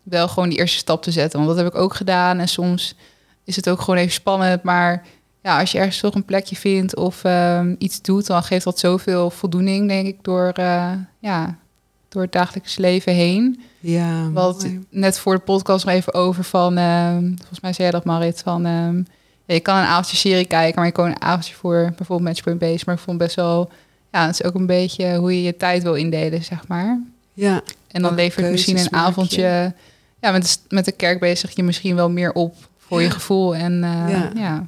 wel 0.02 0.28
gewoon 0.28 0.48
die 0.48 0.58
eerste 0.58 0.78
stap 0.78 1.02
te 1.02 1.10
zetten. 1.10 1.38
Want 1.38 1.56
dat 1.56 1.64
heb 1.64 1.74
ik 1.74 1.80
ook 1.80 1.94
gedaan. 1.94 2.38
En 2.38 2.48
soms 2.48 2.94
is 3.44 3.56
het 3.56 3.68
ook 3.68 3.80
gewoon 3.80 3.96
even 3.98 4.12
spannend. 4.12 4.62
Maar 4.62 5.04
ja, 5.42 5.60
als 5.60 5.72
je 5.72 5.78
ergens 5.78 6.00
toch 6.00 6.14
een 6.14 6.24
plekje 6.24 6.56
vindt 6.56 6.96
of 6.96 7.24
ehm, 7.24 7.74
iets 7.78 8.02
doet, 8.02 8.26
dan 8.26 8.42
geeft 8.42 8.64
dat 8.64 8.78
zoveel 8.78 9.30
voldoening, 9.30 9.88
denk 9.88 10.06
ik, 10.06 10.16
door, 10.22 10.48
eh, 10.48 10.92
ja, 11.18 11.58
door 12.08 12.22
het 12.22 12.32
dagelijks 12.32 12.76
leven 12.76 13.12
heen. 13.12 13.60
ja. 13.80 14.30
Het 14.62 14.78
net 14.90 15.18
voor 15.18 15.34
de 15.34 15.40
podcast 15.40 15.84
nog 15.84 15.94
even 15.94 16.14
over 16.14 16.44
van, 16.44 16.76
ehm, 16.76 17.26
volgens 17.36 17.60
mij 17.60 17.72
zei 17.72 17.88
jij 17.88 17.90
dat 17.90 18.04
Marit, 18.04 18.40
van 18.42 18.66
ehm, 18.66 18.96
ja, 19.44 19.54
je 19.54 19.60
kan 19.60 19.76
een 19.76 19.84
avondje 19.84 20.16
serie 20.16 20.46
kijken, 20.46 20.74
maar 20.76 20.86
je 20.86 20.92
kan 20.92 21.06
een 21.06 21.22
avondje 21.22 21.54
voor 21.54 21.92
bijvoorbeeld 21.96 22.28
Matchpoint 22.28 22.58
Base. 22.58 22.82
Maar 22.86 22.94
ik 22.94 23.00
vond 23.00 23.18
best 23.18 23.34
wel, 23.36 23.70
ja, 24.12 24.26
het 24.26 24.40
is 24.40 24.44
ook 24.46 24.54
een 24.54 24.66
beetje 24.66 25.16
hoe 25.16 25.34
je 25.34 25.42
je 25.42 25.56
tijd 25.56 25.82
wil 25.82 25.94
indelen, 25.94 26.44
zeg 26.44 26.68
maar. 26.68 27.00
Ja, 27.32 27.62
En 27.88 28.02
dan 28.02 28.14
levert 28.14 28.50
misschien 28.50 28.78
een 28.78 28.92
avondje, 28.92 29.74
ja, 30.20 30.30
met 30.30 30.42
de, 30.42 30.74
met 30.74 30.84
de 30.84 30.92
kerk 30.92 31.20
bezig 31.20 31.56
je 31.56 31.62
misschien 31.62 31.94
wel 31.94 32.10
meer 32.10 32.32
op 32.32 32.54
voor 32.78 33.02
je 33.02 33.10
gevoel. 33.10 33.54
En 33.56 33.84
eh, 33.84 34.08
Ja. 34.08 34.30
ja. 34.34 34.66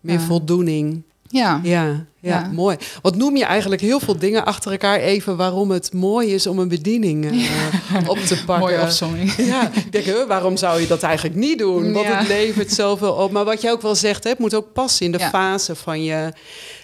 Meer 0.00 0.20
voldoening. 0.20 1.02
Ja. 1.30 1.60
Ja, 1.62 1.84
ja, 1.84 2.04
Ja. 2.20 2.50
mooi. 2.52 2.76
Wat 3.02 3.16
noem 3.16 3.36
je 3.36 3.44
eigenlijk 3.44 3.80
heel 3.80 4.00
veel 4.00 4.18
dingen 4.18 4.44
achter 4.44 4.70
elkaar 4.70 4.98
even 4.98 5.36
waarom 5.36 5.70
het 5.70 5.92
mooi 5.92 6.34
is 6.34 6.46
om 6.46 6.58
een 6.58 6.68
bediening 6.68 7.24
eh, 7.24 8.08
op 8.12 8.18
te 8.18 8.34
pakken? 8.44 8.58
mooie 8.58 8.78
afzomming. 8.78 9.34
Ja, 9.36 9.70
ik 9.74 9.92
denk, 9.92 10.04
hè, 10.04 10.26
waarom 10.26 10.56
zou 10.56 10.80
je 10.80 10.86
dat 10.86 11.02
eigenlijk 11.02 11.36
niet 11.36 11.58
doen? 11.58 11.92
Want 11.92 12.06
Ja. 12.06 12.18
het 12.18 12.28
levert 12.28 12.72
zoveel 12.72 13.12
op. 13.12 13.30
Maar 13.30 13.44
wat 13.44 13.60
je 13.60 13.70
ook 13.70 13.82
wel 13.82 13.94
zegt, 13.94 14.24
hè, 14.24 14.30
het 14.30 14.38
moet 14.38 14.54
ook 14.54 14.72
passen 14.72 15.06
in 15.06 15.12
de 15.12 15.20
fase 15.20 15.74
van 15.74 16.02
je 16.04 16.32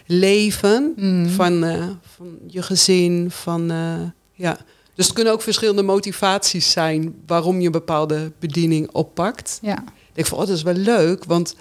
leven, 0.06 0.92
Mm. 0.96 1.28
van, 1.28 1.64
eh, 1.64 1.82
van 2.16 2.26
je 2.46 2.62
gezin, 2.62 3.26
van 3.30 3.70
eh, 3.70 3.94
ja. 4.32 4.56
Dus 4.94 5.04
het 5.06 5.14
kunnen 5.14 5.32
ook 5.32 5.42
verschillende 5.42 5.82
motivaties 5.82 6.70
zijn 6.70 7.14
waarom 7.26 7.60
je 7.60 7.66
een 7.66 7.72
bepaalde 7.72 8.32
bediening 8.38 8.88
oppakt. 8.92 9.58
Ja. 9.62 9.76
Ik 9.86 10.12
denk 10.12 10.26
van, 10.26 10.38
oh, 10.38 10.46
dat 10.46 10.56
is 10.56 10.62
wel 10.62 10.74
leuk, 10.74 11.24
want 11.24 11.56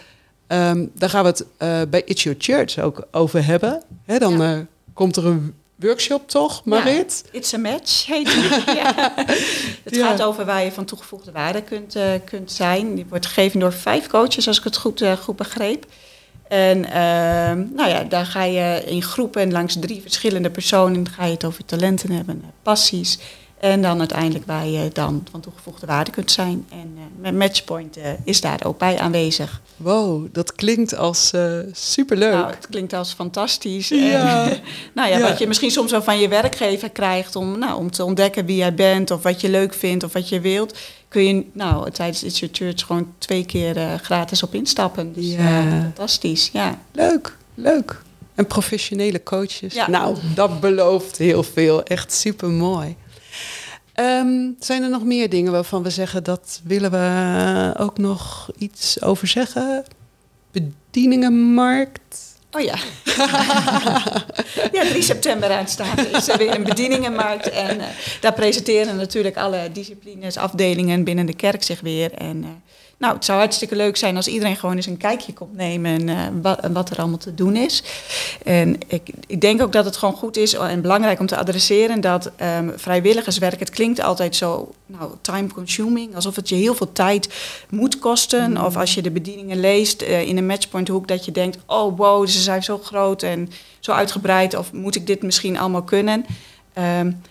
ehm, 0.48 0.86
daar 0.94 1.10
gaan 1.10 1.24
we 1.24 1.30
het 1.30 1.46
eh, 1.58 1.82
bij 1.90 2.02
It's 2.06 2.24
Your 2.24 2.38
Church 2.42 2.80
ook 2.80 3.08
over 3.12 3.46
hebben. 3.46 3.84
Dan 4.06 4.38
Ja. 4.42 4.54
eh, 4.54 4.60
komt 4.94 5.16
er 5.16 5.26
een 5.26 5.54
workshop, 5.76 6.30
toch, 6.30 6.66
Marit? 6.66 7.24
It's 7.32 7.54
a 7.54 7.58
match, 7.58 8.06
heet 8.06 8.26
die. 8.26 8.76
ja. 8.82 9.14
Het 9.84 9.96
Ja. 9.96 10.08
gaat 10.08 10.22
over 10.22 10.46
waar 10.46 10.64
je 10.64 10.72
van 10.72 10.86
toegevoegde 10.86 11.32
waarde 11.32 11.62
kunt, 11.62 11.96
eh, 11.96 12.04
kunt 12.26 12.52
zijn. 12.52 12.96
Die 12.96 13.06
wordt 13.10 13.26
gegeven 13.26 13.60
door 13.60 13.74
vijf 13.74 14.08
coaches, 14.08 14.48
als 14.48 14.58
ik 14.58 14.64
het 14.64 14.78
goed, 14.78 15.04
goed 15.22 15.36
begreep. 15.36 15.86
En 16.48 16.86
ehm, 16.86 17.66
nou 17.76 17.90
ja, 17.90 18.04
daar 18.04 18.26
ga 18.26 18.44
je 18.44 18.84
in 18.86 19.02
groepen 19.04 19.52
langs 19.52 19.78
drie 19.80 20.02
verschillende 20.02 20.50
personen... 20.50 21.10
ga 21.10 21.26
je 21.26 21.32
het 21.34 21.46
over 21.46 21.66
talenten 21.66 22.12
hebben, 22.12 22.44
passies... 22.62 23.20
En 23.64 23.82
dan 23.82 24.00
uiteindelijk 24.00 24.46
waar 24.46 24.68
je 24.68 24.90
dan 24.94 25.24
van 25.32 25.40
toegevoegde 25.40 25.86
waarde 25.86 26.12
kunt 26.12 26.32
zijn. 26.32 26.66
En 26.70 26.98
met 27.20 27.34
Matchpoint 27.36 27.98
eh, 27.98 28.12
is 28.24 28.42
daar 28.42 28.60
ook 28.66 28.78
bij 28.78 29.00
aanwezig. 29.00 29.62
Wow, 29.78 30.26
dat 30.32 30.54
klinkt 30.56 30.96
als 30.98 31.32
eh, 31.34 31.58
superleuk. 31.72 32.34
Nou, 32.34 32.46
het 32.52 32.68
klinkt 32.70 32.94
als 32.94 33.14
fantastisch. 33.14 33.88
Ja. 33.88 34.50
En, 34.50 34.60
nou 34.96 35.10
ja, 35.10 35.18
Ja. 35.18 35.28
wat 35.30 35.40
je 35.40 35.48
misschien 35.48 35.72
soms 35.72 35.92
wel 35.92 36.04
van 36.04 36.20
je 36.20 36.28
werkgever 36.28 36.90
krijgt 36.90 37.36
om, 37.36 37.60
nou, 37.60 37.78
om 37.78 37.92
te 37.92 38.04
ontdekken 38.04 38.46
wie 38.46 38.56
jij 38.58 38.74
bent 38.74 39.12
of 39.12 39.24
wat 39.24 39.42
je 39.42 39.50
leuk 39.50 39.74
vindt 39.74 40.04
of 40.04 40.14
wat 40.14 40.30
je 40.30 40.40
wilt, 40.40 40.78
kun 41.08 41.24
je 41.24 41.46
nou, 41.54 41.92
tijdens 41.92 42.24
It's 42.24 42.40
Your 42.40 42.56
Church 42.56 42.86
gewoon 42.86 43.14
twee 43.18 43.46
keer 43.46 44.00
gratis 44.02 44.44
op 44.44 44.54
instappen. 44.54 45.14
Dus 45.14 45.26
Ja. 45.26 45.64
fantastisch, 45.82 46.50
ja. 46.54 46.80
Leuk, 46.92 47.38
leuk. 47.54 48.02
En 48.36 48.48
professionele 48.48 49.24
coaches. 49.24 49.74
Ja. 49.74 49.90
Nou, 49.90 50.18
dat 50.36 50.60
belooft 50.60 51.18
heel 51.18 51.44
veel. 51.44 51.84
Echt 51.84 52.14
super 52.14 52.50
mooi. 52.50 52.96
Zijn 54.60 54.84
er 54.84 54.90
nog 54.90 55.04
meer 55.04 55.30
dingen 55.30 55.52
waarvan 55.52 55.84
we 55.84 55.90
zeggen 55.90 56.24
dat 56.24 56.62
willen 56.64 56.92
we 56.92 57.74
ook 57.78 57.98
nog 57.98 58.50
iets 58.58 59.02
over 59.02 59.28
zeggen? 59.28 59.86
bedieningenmarkt. 60.52 62.32
Oh 62.52 62.62
ja. 62.62 62.76
ja, 64.78 64.90
3 64.90 65.02
september 65.02 65.52
aanstaande 65.52 66.02
is 66.02 66.28
er 66.28 66.38
weer 66.38 66.56
een 66.56 66.64
bedieningenmarkt. 66.64 67.50
En 67.50 67.78
uh, 67.78 67.86
daar 68.20 68.34
presenteren 68.34 68.96
natuurlijk 68.96 69.38
alle 69.38 69.70
disciplines, 69.72 70.38
afdelingen 70.38 71.04
binnen 71.04 71.26
de 71.26 71.36
kerk 71.36 71.64
zich 71.64 71.82
weer. 71.82 72.14
En 72.14 72.38
uh, 72.38 72.50
nou, 72.98 73.16
het 73.16 73.26
zou 73.26 73.40
hartstikke 73.40 73.76
leuk 73.76 73.98
zijn 73.98 74.16
als 74.16 74.28
iedereen 74.28 74.56
gewoon 74.56 74.76
eens 74.76 74.86
een 74.86 74.98
kijkje 74.98 75.34
komt 75.34 75.56
nemen 75.56 76.08
uh, 76.10 76.20
wat, 76.42 76.68
wat, 76.72 76.90
er 76.90 76.98
allemaal 76.98 77.18
te 77.18 77.34
doen 77.34 77.56
is. 77.56 77.84
En 78.44 78.78
ik, 78.88 79.10
ik, 79.28 79.42
denk 79.42 79.62
ook 79.62 79.72
dat 79.72 79.86
het 79.86 79.98
gewoon 79.98 80.14
goed 80.14 80.38
is 80.38 80.54
en 80.54 80.82
belangrijk 80.82 81.20
om 81.20 81.26
te 81.26 81.38
adresseren 81.38 82.02
dat 82.02 82.32
um, 82.58 82.74
vrijwilligerswerk, 82.76 83.60
het 83.60 83.70
klinkt 83.70 84.02
altijd 84.02 84.36
zo 84.36 84.74
nou, 84.86 85.12
time 85.22 85.48
consuming, 85.48 86.16
alsof 86.16 86.36
het 86.36 86.50
je 86.50 86.56
heel 86.56 86.76
veel 86.76 86.92
tijd 86.92 87.34
moet 87.70 88.00
kosten. 88.00 88.50
Mm. 88.50 88.58
Of 88.58 88.78
als 88.78 88.94
je 88.94 89.02
de 89.02 89.12
bedieningen 89.12 89.60
leest 89.60 90.02
uh, 90.02 90.22
in 90.22 90.38
een 90.38 90.46
matchpoint 90.46 90.88
hoek, 90.88 91.08
dat 91.08 91.26
je 91.26 91.32
denkt, 91.32 91.58
oh 91.66 91.98
wow, 91.98 92.28
ze 92.28 92.40
zijn 92.40 92.64
zo 92.64 92.78
groot 92.78 93.24
en 93.24 93.50
zo 93.80 93.92
uitgebreid, 93.92 94.56
of 94.56 94.72
moet 94.72 94.96
ik 94.96 95.08
dit 95.08 95.24
misschien 95.24 95.58
allemaal 95.58 95.84
kunnen? 95.84 96.26
Um, 97.00 97.22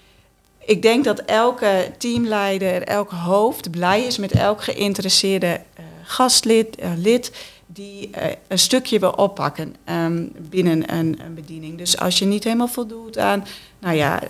ik 0.65 0.83
denk 0.83 1.05
dat 1.05 1.19
elke 1.19 1.91
teamleider, 1.99 2.83
elk 2.83 3.11
hoofd 3.11 3.71
blij 3.71 4.03
is 4.03 4.19
met 4.19 4.33
elk 4.33 4.63
geïnteresseerde 4.63 5.47
uh, 5.47 5.85
gastlid, 6.03 6.83
uh, 6.83 6.91
lid 6.97 7.33
die 7.67 8.11
uh, 8.19 8.25
een 8.49 8.59
stukje 8.59 8.99
wil 8.99 9.11
oppakken 9.11 9.75
um, 9.91 10.33
binnen 10.51 10.95
een, 10.95 11.21
een, 11.25 11.35
bediening. 11.35 11.79
Dus 11.79 11.99
als 11.99 12.19
je 12.19 12.25
niet 12.25 12.45
helemaal 12.45 12.69
voldoet 12.69 13.19
aan, 13.19 13.45
nou 13.79 13.97
ja, 13.97 14.23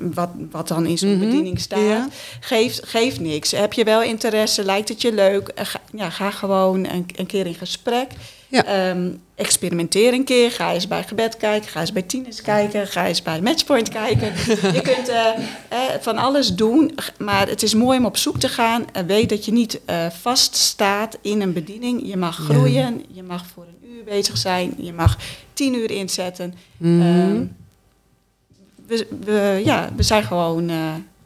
wat, 0.00 0.30
wat 0.50 0.68
dan 0.68 0.86
in 0.86 0.98
zo'n 0.98 1.08
mm 1.08 1.20
-hmm. 1.20 1.28
bediening 1.28 1.60
staat, 1.60 1.80
ja. 1.80 2.08
geeft, 2.40 2.86
geeft 2.86 3.20
niks. 3.20 3.50
Heb 3.50 3.72
je 3.72 3.84
wel 3.84 4.02
interesse, 4.02 4.64
lijkt 4.64 4.88
het 4.88 5.02
je 5.02 5.12
leuk, 5.12 5.50
ga, 5.54 5.80
ja, 5.92 6.10
ga 6.10 6.30
gewoon 6.30 6.86
een, 6.86 7.06
een 7.16 7.26
keer 7.26 7.46
in 7.46 7.54
gesprek. 7.54 8.10
Ja. 8.48 8.90
Um, 8.90 9.20
experimenteer 9.34 10.12
een 10.12 10.24
keer. 10.24 10.50
Ga 10.50 10.72
eens 10.72 10.88
bij 10.88 11.02
gebed 11.02 11.36
kijken. 11.36 11.68
Ga 11.68 11.80
eens 11.80 11.92
bij 11.92 12.02
tieners 12.02 12.42
kijken. 12.42 12.86
Ga 12.86 13.06
eens 13.06 13.22
bij 13.22 13.40
Matchpoint 13.40 13.88
kijken. 13.88 14.32
je 14.76 14.80
kunt 14.82 15.08
uh, 15.08 15.28
eh, 15.68 16.00
van 16.00 16.18
alles 16.18 16.54
doen. 16.54 16.94
Maar 17.18 17.48
het 17.48 17.62
is 17.62 17.74
mooi 17.74 17.98
om 17.98 18.04
op 18.04 18.16
zoek 18.16 18.38
te 18.38 18.48
gaan. 18.48 18.84
En 18.92 19.06
weet 19.06 19.28
dat 19.28 19.44
je 19.44 19.52
niet 19.52 19.80
uh, 19.90 20.06
vaststaat 20.10 21.18
in 21.22 21.40
een 21.40 21.52
bediening. 21.52 22.08
Je 22.08 22.16
mag 22.16 22.36
groeien. 22.36 22.94
Ja. 22.94 23.04
Je 23.12 23.22
mag 23.22 23.46
voor 23.46 23.64
een 23.64 23.90
uur 23.90 24.04
bezig 24.04 24.36
zijn. 24.36 24.74
Je 24.78 24.92
mag 24.92 25.18
tien 25.52 25.74
uur 25.74 25.90
inzetten. 25.90 26.54
Mm. 26.76 27.02
Um, 27.02 27.56
we, 28.86 29.06
we, 29.24 29.62
ja, 29.64 29.90
we 29.96 30.02
zijn 30.02 30.22
gewoon... 30.22 30.70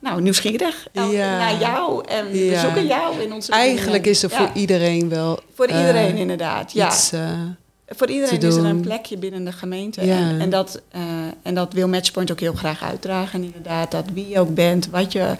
Nou, 0.00 0.22
nieuwsgierig 0.22 0.86
ja. 0.92 1.38
naar 1.38 1.58
jou 1.58 2.04
en 2.08 2.36
ja. 2.36 2.50
we 2.50 2.58
zoeken 2.58 2.86
jou 2.86 3.20
in 3.22 3.32
onze 3.32 3.52
Eigenlijk 3.52 4.06
is 4.06 4.22
er 4.22 4.30
voor 4.30 4.46
ja. 4.46 4.54
iedereen 4.54 5.08
wel... 5.08 5.40
Voor 5.54 5.66
iedereen 5.66 6.14
uh, 6.14 6.20
inderdaad, 6.20 6.72
ja. 6.72 6.88
Iets, 6.88 7.12
uh, 7.12 7.30
voor 7.86 8.10
iedereen 8.10 8.40
is 8.40 8.56
er 8.56 8.64
een 8.64 8.80
plekje 8.80 9.16
binnen 9.16 9.44
de 9.44 9.52
gemeente. 9.52 10.00
En, 10.00 10.40
en, 10.40 10.50
dat, 10.50 10.80
uh, 10.96 11.02
en 11.42 11.54
dat 11.54 11.72
wil 11.72 11.88
Matchpoint 11.88 12.30
ook 12.30 12.40
heel 12.40 12.54
graag 12.54 12.82
uitdragen. 12.82 13.42
Inderdaad, 13.42 13.90
dat 13.90 14.04
wie 14.14 14.28
je 14.28 14.38
ook 14.38 14.54
bent, 14.54 14.88
wat 14.90 15.12
je, 15.12 15.36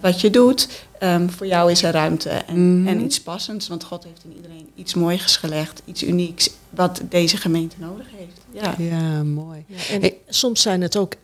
wat 0.00 0.20
je 0.20 0.30
doet. 0.30 0.68
Um, 1.02 1.30
voor 1.30 1.46
jou 1.46 1.70
is 1.70 1.82
er 1.82 1.92
ruimte 1.92 2.28
en, 2.28 2.80
mm. 2.80 2.86
en 2.86 3.04
iets 3.04 3.20
passends. 3.20 3.68
Want 3.68 3.84
God 3.84 4.04
heeft 4.04 4.24
in 4.24 4.32
iedereen 4.36 4.70
iets 4.74 4.94
moois 4.94 5.36
gelegd, 5.36 5.82
iets 5.84 6.02
unieks... 6.02 6.50
wat 6.70 7.00
deze 7.08 7.36
gemeente 7.36 7.76
nodig 7.78 8.06
heeft. 8.16 8.40
Ja, 8.50 8.74
ja 8.78 9.22
mooi. 9.22 9.64
en 9.90 10.00
hey. 10.00 10.16
soms 10.28 10.62
zijn 10.62 10.80
het 10.80 10.96
ook 10.96 11.14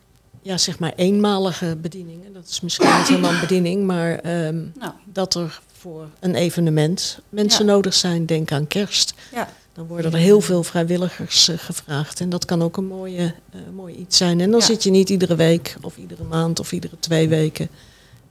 ja, 0.46 0.58
zeg 0.58 0.78
maar 0.78 0.92
eenmalige 0.96 1.76
bedieningen. 1.80 2.32
Dat 2.32 2.48
is 2.48 2.60
misschien 2.60 2.96
niet 2.98 3.08
helemaal 3.08 3.32
een 3.32 3.40
bediening, 3.40 3.86
maar 3.86 4.10
um, 4.46 4.72
nou. 4.78 4.92
dat 5.04 5.34
er 5.34 5.60
voor 5.72 6.08
een 6.20 6.34
evenement 6.34 7.18
mensen 7.28 7.66
ja. 7.66 7.72
nodig 7.72 7.94
zijn. 7.94 8.26
Denk 8.26 8.52
aan 8.52 8.66
kerst. 8.66 9.14
Ja. 9.32 9.48
Dan 9.72 9.86
worden 9.86 10.12
er 10.12 10.18
heel 10.18 10.40
veel 10.40 10.62
vrijwilligers 10.62 11.48
uh, 11.48 11.58
gevraagd. 11.58 12.20
En 12.20 12.28
dat 12.28 12.44
kan 12.44 12.62
ook 12.62 12.76
een 12.76 12.86
mooie, 12.86 13.34
uh, 13.54 13.60
mooi 13.74 13.94
iets 13.94 14.16
zijn. 14.16 14.40
En 14.40 14.50
dan 14.50 14.60
ja. 14.60 14.66
zit 14.66 14.82
je 14.82 14.90
niet 14.90 15.08
iedere 15.08 15.34
week 15.34 15.76
of 15.82 15.96
iedere 15.96 16.24
maand 16.24 16.60
of 16.60 16.72
iedere 16.72 16.98
twee 17.00 17.28
weken 17.28 17.68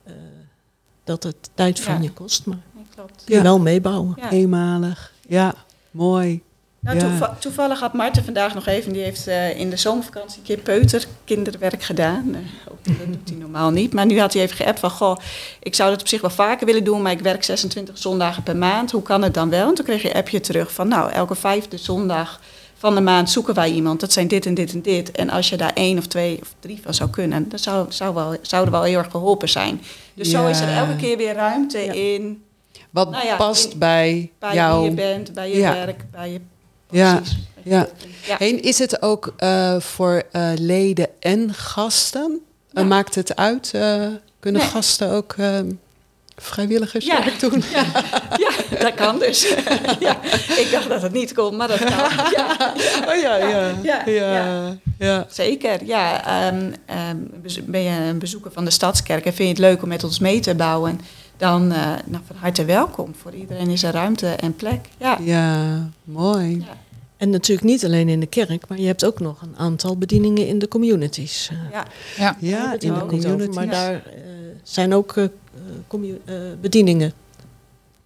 uh, 0.07 0.13
dat 1.03 1.23
het 1.23 1.49
tijd 1.53 1.79
van 1.79 2.03
je 2.03 2.11
kost. 2.11 2.45
Maar 2.45 2.57
klopt. 2.95 3.23
je 3.25 3.41
wel 3.41 3.59
meebouwen. 3.59 4.15
Eenmalig. 4.29 5.13
Ja, 5.27 5.55
mooi. 5.91 6.41
Nou, 6.85 6.99
toeval, 6.99 7.29
toevallig 7.39 7.79
had 7.79 7.93
Marten 7.93 8.23
vandaag 8.23 8.53
nog 8.53 8.65
even, 8.65 8.93
die 8.93 9.03
heeft 9.03 9.27
uh, 9.27 9.59
in 9.59 9.69
de 9.69 9.77
zomervakantie 9.77 10.37
een 10.37 10.43
keer 10.43 10.57
peuter 10.57 11.07
kinderwerk 11.23 11.83
gedaan. 11.83 12.27
Uh, 12.27 12.35
dat 12.83 13.07
doet 13.07 13.29
hij 13.29 13.37
normaal 13.37 13.71
niet. 13.71 13.93
Maar 13.93 14.05
nu 14.05 14.19
had 14.19 14.33
hij 14.33 14.41
even 14.41 14.55
geappt 14.55 14.79
van, 14.79 14.89
goh, 14.89 15.17
ik 15.59 15.75
zou 15.75 15.89
dat 15.89 16.01
op 16.01 16.07
zich 16.07 16.21
wel 16.21 16.29
vaker 16.29 16.65
willen 16.65 16.83
doen, 16.83 17.01
maar 17.01 17.11
ik 17.11 17.19
werk 17.19 17.43
26 17.43 17.97
zondagen 17.97 18.43
per 18.43 18.55
maand. 18.55 18.91
Hoe 18.91 19.01
kan 19.01 19.21
het 19.21 19.33
dan 19.33 19.49
wel? 19.49 19.67
En 19.67 19.73
toen 19.73 19.85
kreeg 19.85 20.01
je 20.01 20.09
een 20.09 20.15
appje 20.15 20.39
terug 20.39 20.73
van, 20.73 20.87
nou, 20.87 21.11
elke 21.11 21.35
vijfde 21.35 21.77
zondag 21.77 22.39
van 22.77 22.95
de 22.95 23.01
maand 23.01 23.29
zoeken 23.29 23.53
wij 23.53 23.71
iemand. 23.71 23.99
Dat 23.99 24.13
zijn 24.13 24.27
dit 24.27 24.45
en 24.45 24.53
dit 24.53 24.73
en 24.73 24.81
dit. 24.81 25.11
En 25.11 25.29
als 25.29 25.49
je 25.49 25.57
daar 25.57 25.73
één 25.73 25.97
of 25.97 26.07
twee 26.07 26.39
of 26.41 26.53
drie 26.59 26.79
van 26.83 26.93
zou 26.93 27.09
kunnen, 27.09 27.49
dan 27.49 27.59
zou, 27.59 27.85
zou 27.89 28.13
wel, 28.13 28.37
zouden 28.41 28.73
wel 28.73 28.83
heel 28.83 28.97
erg 28.97 29.11
geholpen 29.11 29.49
zijn. 29.49 29.81
Dus 30.13 30.31
ja. 30.31 30.41
zo 30.41 30.47
is 30.47 30.59
er 30.59 30.69
elke 30.69 30.95
keer 30.95 31.17
weer 31.17 31.33
ruimte 31.33 31.79
ja. 31.79 31.93
in... 31.93 32.43
Wat 32.89 33.11
nou 33.11 33.37
past 33.37 33.71
in, 33.71 33.79
bij, 33.79 34.31
bij 34.39 34.53
jou. 34.53 34.81
wie 34.81 34.89
je 34.89 34.95
bent, 34.95 35.33
bij 35.33 35.49
je 35.49 35.61
werk, 35.61 36.05
bij 36.11 36.31
je 36.31 36.39
ja, 36.89 37.21
ja. 37.63 37.87
ja. 38.25 38.39
En 38.39 38.61
is 38.61 38.79
het 38.79 39.01
ook 39.01 39.33
uh, 39.39 39.79
voor 39.79 40.23
uh, 40.31 40.51
leden 40.55 41.07
en 41.19 41.53
gasten? 41.53 42.39
Ja. 42.71 42.81
Uh, 42.81 42.87
maakt 42.87 43.15
het 43.15 43.35
uit? 43.35 43.71
eh, 43.73 44.07
kunnen 44.39 44.61
nee. 44.61 44.69
gasten 44.69 45.11
ook 45.11 45.35
vrijwilligerswerk 46.35 47.41
ja. 47.41 47.49
doen? 47.49 47.63
Ja. 47.71 47.85
ja, 48.37 48.79
dat 48.79 48.93
kan 48.93 49.19
dus. 49.19 49.41
ja. 49.99 50.19
Ik 50.57 50.67
dacht 50.71 50.89
dat 50.89 51.01
het 51.01 51.11
niet 51.11 51.33
kon, 51.33 51.55
maar 51.55 51.67
dat 51.67 51.77
kan. 51.77 52.09
Ja. 52.31 52.73
Oh 53.09 53.21
ja, 53.21 53.35
ja. 53.35 53.73
ja. 53.83 54.01
ja. 54.05 54.77
ja. 54.99 55.25
Zeker, 55.29 55.85
ja. 55.85 56.47
Um, 56.47 56.73
um, 57.09 57.31
ben 57.65 57.81
je 57.81 57.99
een 57.99 58.19
bezoeker 58.19 58.51
van 58.51 58.65
de 58.65 58.71
Stadskerk 58.71 59.25
en 59.25 59.33
vind 59.33 59.57
je 59.57 59.63
het 59.63 59.71
leuk 59.71 59.83
om 59.83 59.89
met 59.89 60.03
ons 60.03 60.19
mee 60.19 60.39
te 60.39 60.55
bouwen... 60.55 60.99
dan 61.37 61.71
uh, 61.71 61.77
nou, 62.05 62.23
van 62.25 62.35
harte 62.35 62.65
welkom. 62.65 63.15
Voor 63.15 63.33
iedereen 63.33 63.69
is 63.69 63.83
er 63.83 63.93
ruimte 63.93 64.27
en 64.27 64.55
plek. 64.55 64.89
Ja, 64.97 65.17
ja 65.21 65.89
mooi. 66.03 66.57
Ja. 66.59 66.77
En 67.17 67.29
natuurlijk 67.29 67.67
niet 67.67 67.85
alleen 67.85 68.09
in 68.09 68.19
de 68.19 68.25
kerk, 68.25 68.67
maar 68.67 68.79
je 68.79 68.85
hebt 68.85 69.05
ook 69.05 69.19
nog 69.19 69.41
een 69.41 69.57
aantal 69.57 69.97
bedieningen 69.97 70.47
in 70.47 70.59
de 70.59 70.67
communities. 70.67 71.51
Ja, 71.71 71.85
ja. 72.17 72.37
ja 72.39 72.71
in 72.79 72.93
de 72.93 73.05
communities. 73.05 73.55
Maar 73.55 73.69
daar 73.69 73.93
uh, 73.93 74.01
zijn 74.63 74.93
ook 74.93 75.15
uh, 75.15 75.27
bedieningen 76.61 77.13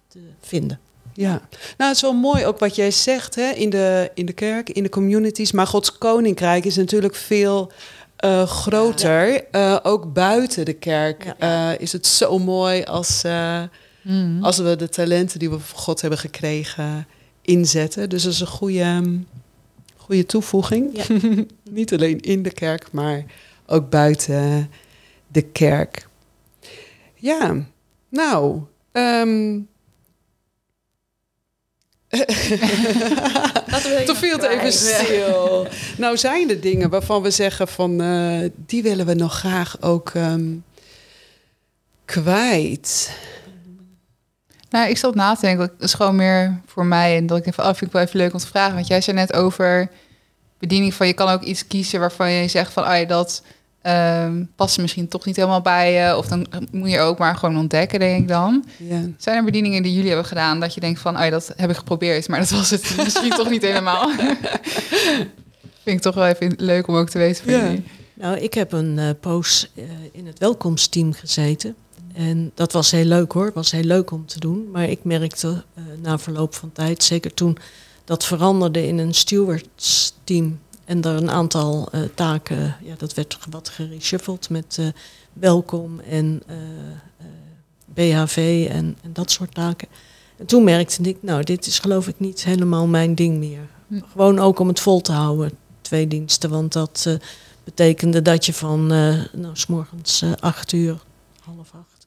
te 0.08 0.18
vinden. 0.40 0.78
Ja, 1.12 1.30
nou 1.30 1.42
het 1.76 1.96
is 1.96 2.00
wel 2.00 2.12
mooi 2.12 2.46
ook 2.46 2.58
wat 2.58 2.76
jij 2.76 2.90
zegt 2.90 3.34
hè, 3.34 3.50
in, 3.50 3.70
de, 3.70 4.10
in 4.14 4.26
de 4.26 4.32
kerk, 4.32 4.70
in 4.70 4.82
de 4.82 4.88
communities. 4.88 5.52
Maar 5.52 5.66
Gods 5.66 5.98
koninkrijk 5.98 6.64
is 6.64 6.76
natuurlijk 6.76 7.14
veel 7.14 7.72
uh, 8.24 8.42
groter. 8.42 9.44
Uh, 9.52 9.78
ook 9.82 10.12
buiten 10.12 10.64
de 10.64 10.72
kerk 10.72 11.34
uh, 11.40 11.70
is 11.78 11.92
het 11.92 12.06
zo 12.06 12.38
mooi 12.38 12.84
als, 12.84 13.22
mm. 14.02 14.44
als 14.44 14.58
we 14.58 14.76
de 14.76 14.88
talenten 14.88 15.38
die 15.38 15.50
we 15.50 15.58
van 15.58 15.78
God 15.78 16.00
hebben 16.00 16.18
gekregen 16.18 17.06
inzetten. 17.42 18.08
Dus 18.08 18.22
dat 18.22 18.32
is 18.32 18.40
een 18.40 18.46
goede, 18.46 19.02
goede 19.96 20.26
toevoeging. 20.26 21.02
Niet 21.70 21.92
alleen 21.92 22.20
in 22.20 22.42
de 22.42 22.52
kerk, 22.52 22.92
maar 22.92 23.24
ook 23.66 23.90
buiten 23.90 24.70
de 25.26 25.42
kerk. 25.42 26.08
Ja, 27.14 27.66
nou. 28.08 28.60
Um, 28.92 29.68
Toen 34.06 34.16
viel 34.16 34.32
het 34.32 34.42
even 34.42 34.72
stil. 34.72 35.66
nou 35.96 36.16
zijn 36.16 36.50
er 36.50 36.60
dingen 36.60 36.90
waarvan 36.90 37.22
we 37.22 37.30
zeggen 37.30 37.68
van 37.68 38.02
uh, 38.02 38.48
die 38.66 38.82
willen 38.82 39.06
we 39.06 39.14
nog 39.14 39.38
graag 39.38 39.76
ook 39.80 40.12
um, 40.14 40.64
kwijt. 42.04 43.16
Nou, 44.70 44.88
ik 44.88 44.98
zat 44.98 45.14
na 45.14 45.34
te 45.34 45.40
denken, 45.40 45.70
dat 45.78 45.88
is 45.88 45.94
gewoon 45.94 46.16
meer 46.16 46.60
voor 46.66 46.86
mij 46.86 47.16
en 47.16 47.26
dat 47.26 47.38
ik 47.38 47.46
even 47.46 47.64
af 47.64 47.78
vind 47.78 47.90
ik 47.90 47.96
wel 47.96 48.06
even 48.06 48.18
leuk 48.18 48.32
om 48.32 48.38
te 48.38 48.46
vragen, 48.46 48.74
want 48.74 48.86
jij 48.86 49.00
zei 49.00 49.16
net 49.16 49.32
over 49.32 49.90
bediening 50.58 50.94
van 50.94 51.06
je 51.06 51.12
kan 51.12 51.28
ook 51.28 51.42
iets 51.42 51.66
kiezen 51.66 52.00
waarvan 52.00 52.30
je 52.30 52.48
zegt 52.48 52.72
van, 52.72 52.84
ah 52.84 53.08
dat 53.08 53.42
um, 53.82 54.50
past 54.56 54.78
misschien 54.78 55.08
toch 55.08 55.24
niet 55.24 55.36
helemaal 55.36 55.60
bij 55.60 55.92
je. 55.92 56.16
Of 56.16 56.26
dan 56.26 56.46
moet 56.70 56.90
je 56.90 57.00
ook 57.00 57.18
maar 57.18 57.36
gewoon 57.36 57.56
ontdekken, 57.56 57.98
denk 57.98 58.22
ik 58.22 58.28
dan. 58.28 58.64
Ja. 58.76 59.00
Zijn 59.18 59.36
er 59.36 59.44
bedieningen 59.44 59.82
die 59.82 59.92
jullie 59.92 60.08
hebben 60.08 60.26
gedaan 60.26 60.60
dat 60.60 60.74
je 60.74 60.80
denkt 60.80 61.00
van, 61.00 61.16
oh 61.16 61.24
ja, 61.24 61.30
dat 61.30 61.52
heb 61.56 61.70
ik 61.70 61.76
geprobeerd, 61.76 62.28
maar 62.28 62.38
dat 62.38 62.50
was 62.50 62.70
het 62.70 62.94
misschien 63.04 63.30
toch 63.30 63.50
niet 63.50 63.62
helemaal. 63.62 64.10
Vind 65.82 65.96
ik 65.96 66.00
toch 66.00 66.14
wel 66.14 66.26
even 66.26 66.52
leuk 66.56 66.86
om 66.86 66.96
ook 66.96 67.08
te 67.08 67.18
weten 67.18 67.44
van 67.44 67.52
ja. 67.52 67.62
jullie. 67.62 67.84
Nou, 68.14 68.38
ik 68.38 68.54
heb 68.54 68.72
een 68.72 68.96
uh, 68.98 69.10
poos 69.20 69.70
uh, 69.74 69.84
in 70.12 70.26
het 70.26 70.38
welkomsteam 70.38 71.12
gezeten. 71.12 71.74
En 72.14 72.50
dat 72.54 72.72
was 72.72 72.90
heel 72.90 73.04
leuk 73.04 73.32
hoor, 73.32 73.50
was 73.54 73.70
heel 73.70 73.84
leuk 73.84 74.10
om 74.10 74.26
te 74.26 74.40
doen. 74.40 74.68
Maar 74.72 74.88
ik 74.88 75.04
merkte 75.04 75.48
uh, 75.48 75.84
na 76.02 76.18
verloop 76.18 76.54
van 76.54 76.72
tijd, 76.72 77.02
zeker 77.02 77.34
toen 77.34 77.58
dat 78.04 78.24
veranderde 78.24 78.86
in 78.86 78.98
een 78.98 79.14
stewardsteam 79.14 80.58
en 80.90 81.02
er 81.02 81.16
een 81.16 81.30
aantal 81.30 81.88
uh, 81.94 82.00
taken, 82.14 82.76
ja, 82.82 82.94
dat 82.98 83.14
werd 83.14 83.38
wat 83.50 83.68
gereshuffeld 83.68 84.50
met 84.50 84.76
uh, 84.80 84.86
welkom 85.32 86.00
en 86.00 86.42
uh, 86.50 86.56
BHV 87.84 88.66
en, 88.70 88.96
en, 89.02 89.12
dat 89.12 89.30
soort 89.30 89.54
taken. 89.54 89.88
En 90.36 90.46
toen 90.46 90.64
merkte 90.64 91.02
ik, 91.02 91.16
nou, 91.20 91.44
dit 91.44 91.66
is 91.66 91.78
geloof 91.78 92.08
ik 92.08 92.20
niet 92.20 92.44
helemaal 92.44 92.86
mijn 92.86 93.14
ding 93.14 93.38
meer. 93.38 93.68
Hm. 93.86 94.00
Gewoon 94.12 94.38
ook 94.38 94.58
om 94.58 94.68
het 94.68 94.80
vol 94.80 95.00
te 95.00 95.12
houden, 95.12 95.50
twee 95.80 96.06
diensten. 96.06 96.50
Want 96.50 96.72
dat 96.72 97.18
betekende 97.64 98.22
dat 98.22 98.46
je 98.46 98.52
van, 98.52 98.86
nou, 98.86 99.50
s 99.52 99.66
morgens 99.66 100.24
acht 100.40 100.72
uur, 100.72 100.98
half 101.40 101.70
acht, 101.74 102.06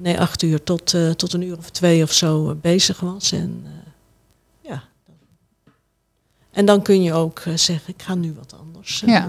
nee, 0.00 0.20
acht 0.20 0.42
uur 0.42 0.62
tot, 0.62 0.94
tot 1.16 1.32
een 1.32 1.42
uur 1.42 1.58
of 1.58 1.70
twee 1.70 2.02
of 2.02 2.12
zo 2.12 2.54
bezig 2.54 3.00
was. 3.00 3.32
En. 3.32 3.66
En 6.52 6.64
dan 6.64 6.82
kun 6.82 7.02
je 7.02 7.12
ook 7.12 7.42
zeggen, 7.54 7.94
ik 7.96 8.02
ga 8.02 8.14
nu 8.14 8.34
wat 8.38 8.54
anders 8.60 9.02
ja. 9.06 9.28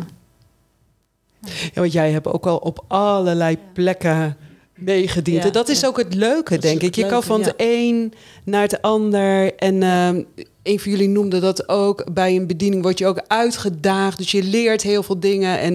Ja, 1.45 1.81
want 1.81 1.91
jij 1.91 2.12
hebt 2.12 2.27
ook 2.27 2.45
al 2.45 2.57
op 2.57 2.86
allerlei 2.88 3.57
plekken 3.73 4.38
meegediend. 4.75 5.43
Ja, 5.43 5.49
dat 5.49 5.69
is 5.69 5.79
ja. 5.79 5.88
ook 5.88 5.97
het 5.97 6.13
leuke, 6.13 6.53
Dat 6.53 6.62
denk 6.62 6.81
ik. 6.81 6.95
Je 6.95 7.05
kan 7.05 7.23
van 7.23 7.39
ja. 7.39 7.45
het 7.45 7.53
een 7.57 8.13
naar 8.43 8.62
het 8.62 8.81
ander. 8.81 9.55
En 9.55 9.83
ehm, 9.83 10.23
een 10.63 10.80
van 10.80 10.91
jullie 10.91 11.10
noemde 11.10 11.39
dat 11.39 11.69
ook. 11.69 12.13
Bij 12.13 12.36
een 12.36 12.47
bediening 12.47 12.82
word 12.84 12.97
je 12.97 13.08
ook 13.08 13.21
uitgedaagd. 13.28 14.17
Dus 14.17 14.32
je 14.32 14.43
leert 14.43 14.82
heel 14.82 15.04
veel 15.04 15.19
dingen. 15.19 15.60
En 15.60 15.71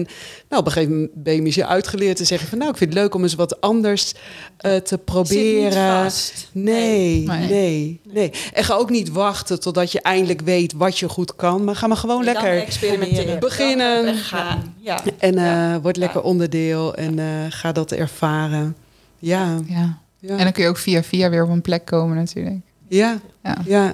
nou, 0.49 0.61
op 0.61 0.65
een 0.65 0.71
gegeven 0.71 0.93
moment 0.95 1.11
ben 1.23 1.33
je 1.33 1.41
misschien 1.41 1.65
uitgeleerd 1.65 2.17
te 2.17 2.23
zeggen 2.25 2.47
van... 2.49 2.57
nou, 2.57 2.71
ik 2.71 2.77
vind 2.77 2.93
het 2.93 2.99
leuk 3.01 3.13
om 3.15 3.23
eens 3.23 3.35
wat 3.35 3.61
anders 3.61 4.13
eh, 4.57 4.75
te 4.75 4.97
proberen. 4.97 5.71
Zit 5.71 5.81
niet 5.81 5.89
vast. 5.89 6.49
Nee, 6.51 7.23
nee, 7.27 7.47
Nee. 7.49 8.01
nee, 8.13 8.31
En 8.53 8.63
ga 8.63 8.73
ook 8.73 8.89
niet 8.89 9.09
wachten 9.11 9.59
totdat 9.59 9.91
je 9.91 10.01
eindelijk 10.01 10.41
weet 10.41 10.73
wat 10.73 10.97
je 10.99 11.09
goed 11.09 11.35
kan. 11.35 11.63
Maar 11.63 11.75
ga 11.75 11.87
maar 11.87 11.97
gewoon 11.97 12.25
Dan 12.25 12.33
lekker 12.33 12.61
experimenteren. 12.61 13.39
beginnen. 13.39 14.05
Dan 14.05 14.15
gaan. 14.15 14.75
Ja. 14.79 14.99
en 15.17 15.37
eh 15.37 15.43
Ja. 15.43 15.81
word 15.81 15.97
lekker 15.97 16.19
Ja. 16.21 16.25
onderdeel 16.27 16.95
en 16.95 17.19
eh, 17.19 17.25
ga 17.49 17.71
dat 17.71 17.91
ervaren. 17.91 18.75
Ja, 19.19 19.59
Ja. 19.67 19.97
ja, 20.19 20.29
En 20.29 20.43
dan 20.43 20.51
kun 20.51 20.63
je 20.63 20.69
ook 20.69 20.77
via 20.77 21.03
via 21.03 21.29
weer 21.29 21.43
op 21.43 21.49
een 21.49 21.61
plek 21.61 21.85
komen 21.85 22.15
natuurlijk. 22.17 22.55
ja, 22.87 23.19
Ja. 23.65 23.93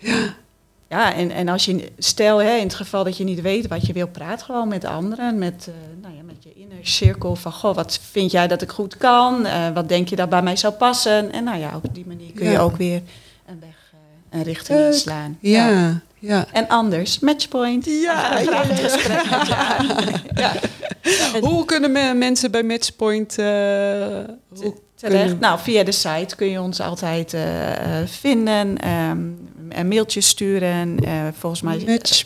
Ja. 0.00 0.34
Ja, 0.88 1.14
en, 1.14 1.30
en 1.30 1.48
als 1.48 1.64
je, 1.64 1.90
stel 1.98 2.38
hè, 2.38 2.56
in 2.56 2.62
het 2.62 2.74
geval 2.74 3.04
dat 3.04 3.16
je 3.16 3.24
niet 3.24 3.40
weet 3.40 3.66
wat 3.68 3.86
je 3.86 3.92
wil, 3.92 4.08
praat 4.08 4.42
gewoon 4.42 4.68
met 4.68 4.84
anderen. 4.84 5.38
Met, 5.38 5.68
eh, 5.68 5.74
nou 6.02 6.14
ja, 6.14 6.22
met 6.22 6.36
je 6.42 6.52
inner 6.54 6.78
cirkel 6.82 7.36
van, 7.36 7.52
goh, 7.52 7.74
wat 7.74 8.00
vind 8.10 8.30
jij 8.30 8.48
dat 8.48 8.62
ik 8.62 8.70
goed 8.70 8.96
kan? 8.96 9.46
Eh, 9.46 9.68
wat 9.74 9.88
denk 9.88 10.08
je 10.08 10.16
dat 10.16 10.28
bij 10.28 10.42
mij 10.42 10.56
zou 10.56 10.72
passen? 10.74 11.32
En 11.32 11.44
nou 11.44 11.58
ja, 11.58 11.80
op 11.82 11.94
die 11.94 12.06
manier 12.06 12.32
kun 12.32 12.44
je 12.46 12.52
Ja. 12.52 12.60
ook 12.60 12.76
weer 12.76 13.02
een 13.46 13.60
weg, 13.60 13.92
eh, 13.92 14.38
een 14.38 14.44
richting 14.44 14.78
inslaan. 14.80 15.36
Ja, 15.40 16.00
ja. 16.18 16.46
En 16.52 16.68
anders, 16.68 17.18
matchpoint. 17.18 17.84
Ja, 18.04 18.38
ja, 18.38 18.64
ja. 20.34 20.52
Hoe 21.40 21.64
kunnen 21.64 21.92
me- 21.92 22.14
mensen 22.14 22.50
bij 22.50 22.62
Matchpoint... 22.62 23.34
terecht. 24.94 25.40
Nou, 25.40 25.58
via 25.58 25.84
de 25.84 25.92
site 25.92 26.36
kun 26.36 26.46
je 26.50 26.60
ons 26.60 26.80
altijd 26.80 27.36
vinden. 28.06 28.78
ehm, 28.78 29.18
een 29.78 29.88
mailtje 29.88 30.20
sturen. 30.20 30.98
eh, 31.04 31.12
volgens 31.38 31.62
mij... 31.62 31.82
Match, 31.86 32.22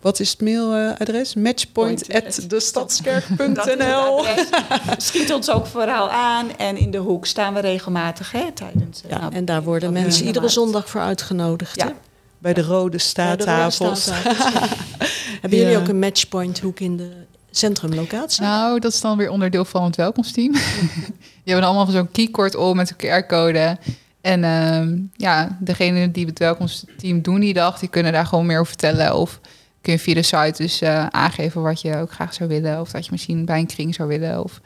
wat 0.00 0.20
is 0.20 0.30
het 0.30 0.40
mailadres? 0.40 1.34
Matchpoint 1.34 2.06
Point 2.06 2.14
at 2.14 2.22
Dat 2.34 2.38
is 2.38 2.48
destadskerk.nl 2.48 3.46
het 3.46 3.58
adres. 3.58 4.46
Schiet 5.06 5.32
ons 5.32 5.50
ook 5.50 5.66
vooral 5.66 6.10
aan. 6.10 6.56
En 6.56 6.76
in 6.76 6.90
de 6.90 6.98
hoek 6.98 7.26
staan 7.26 7.54
we 7.54 7.60
regelmatig 7.60 8.32
hè, 8.32 8.52
tijdens... 8.52 9.02
eh, 9.02 9.10
Ja, 9.10 9.18
nou, 9.20 9.34
en 9.34 9.44
daar 9.44 9.62
worden 9.62 9.92
mensen 9.92 10.26
iedere 10.26 10.48
zondag 10.48 10.88
voor 10.88 11.00
uitgenodigd. 11.00 11.76
Ja. 11.76 11.86
hè? 11.86 11.92
Bij 12.38 12.52
de 12.54 12.62
rode 12.62 12.98
staattafels. 12.98 14.10
Hebben 15.40 15.58
jullie 15.58 15.72
Ja. 15.74 15.78
ook 15.78 15.88
een 15.88 15.98
matchpoint 15.98 16.60
hoek 16.60 16.80
in 16.80 16.96
de 16.96 17.10
centrumlocatie? 17.50 18.42
Nou, 18.42 18.78
dat 18.80 18.92
is 18.92 19.00
dan 19.00 19.16
weer 19.16 19.30
onderdeel 19.30 19.64
van 19.64 19.84
het 19.84 19.96
welkomsteam. 19.96 20.52
Die 20.52 20.62
hebben 21.54 21.64
allemaal 21.64 21.86
zo'n 21.86 22.10
keycord 22.10 22.54
om 22.56 22.76
met 22.76 22.94
een 22.96 22.96
QR-code. 23.24 23.78
En 24.26 24.44
ehm, 24.44 24.98
ja, 25.12 25.58
degene 25.60 26.10
die 26.10 26.26
het 26.26 26.38
welkomsteam 26.38 27.22
doen 27.22 27.40
die 27.40 27.54
dag, 27.54 27.78
die 27.78 27.88
kunnen 27.88 28.12
daar 28.12 28.26
gewoon 28.26 28.46
meer 28.46 28.58
over 28.58 28.66
vertellen. 28.66 29.16
Of 29.16 29.40
kun 29.80 29.92
je 29.92 29.98
via 29.98 30.14
de 30.14 30.22
site 30.22 30.62
dus 30.62 30.80
eh, 30.80 31.06
aangeven 31.06 31.62
wat 31.62 31.80
je 31.80 31.96
ook 31.96 32.12
graag 32.12 32.34
zou 32.34 32.48
willen. 32.48 32.80
Of 32.80 32.90
dat 32.90 33.04
je 33.04 33.10
misschien 33.10 33.44
bij 33.44 33.58
een 33.58 33.66
kring 33.66 33.94
zou 33.94 34.08
willen. 34.08 34.44
Of, 34.44 34.60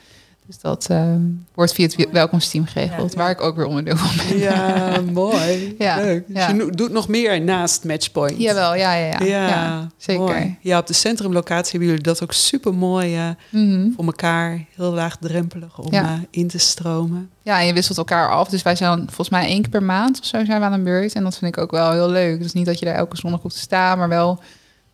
dus 0.51 0.61
dat 0.61 0.87
ehm, 0.89 1.21
wordt 1.55 1.73
via 1.73 1.87
het 1.87 2.11
welkomsteam 2.13 2.67
geregeld, 2.67 3.13
Ja. 3.13 3.19
waar 3.19 3.31
ik 3.31 3.41
ook 3.41 3.57
weer 3.57 3.65
onderdeel 3.67 3.97
van 3.97 4.27
ben. 4.29 4.39
Ja, 4.39 5.01
mooi. 5.13 5.75
Ja, 5.79 5.97
Leuk. 5.97 6.27
Dus 6.27 6.37
ja. 6.37 6.49
je 6.49 6.71
doet 6.71 6.93
nog 6.93 7.09
meer 7.09 7.41
naast 7.41 7.85
Matchpoint. 7.85 8.41
Jawel, 8.41 8.75
ja, 8.75 8.95
ja, 8.95 9.07
ja. 9.07 9.25
Ja, 9.27 9.49
ja, 9.49 9.89
zeker. 9.97 10.23
mooi. 10.23 10.57
Ja, 10.61 10.79
op 10.79 10.87
de 10.87 10.93
centrumlocatie 10.93 11.71
hebben 11.71 11.89
jullie 11.89 12.03
dat 12.05 12.23
ook 12.23 12.33
super 12.33 12.75
mooi 12.75 13.35
Mhm. 13.51 13.91
voor 13.97 14.05
elkaar. 14.05 14.65
Heel 14.77 14.93
laagdrempelig 14.93 15.79
om 15.79 15.93
Ja. 15.93 16.03
eh, 16.05 16.13
in 16.31 16.49
te 16.49 16.59
stromen. 16.59 17.31
Ja, 17.43 17.61
en 17.61 17.67
je 17.67 17.73
wisselt 17.73 17.99
elkaar 17.99 18.29
af. 18.31 18.49
Dus 18.49 18.63
wij 18.63 18.77
zijn 18.77 18.99
volgens 19.07 19.29
mij 19.31 19.47
één 19.47 19.61
keer 19.63 19.71
per 19.71 19.83
maand 19.83 20.19
of 20.19 20.25
zo 20.25 20.45
zijn 20.45 20.59
we 20.61 20.67
aan 20.67 20.73
een 20.73 20.85
beurt. 20.85 21.13
En 21.15 21.23
dat 21.25 21.39
vind 21.39 21.57
ik 21.57 21.63
ook 21.63 21.71
wel 21.71 21.93
heel 21.93 22.09
leuk. 22.11 22.43
Dus 22.43 22.53
niet 22.53 22.67
dat 22.67 22.79
je 22.79 22.85
daar 22.85 22.95
elke 22.95 23.17
zondag 23.17 23.43
op 23.45 23.51
te 23.51 23.59
staan, 23.59 23.99
maar 23.99 24.09
wel 24.09 24.41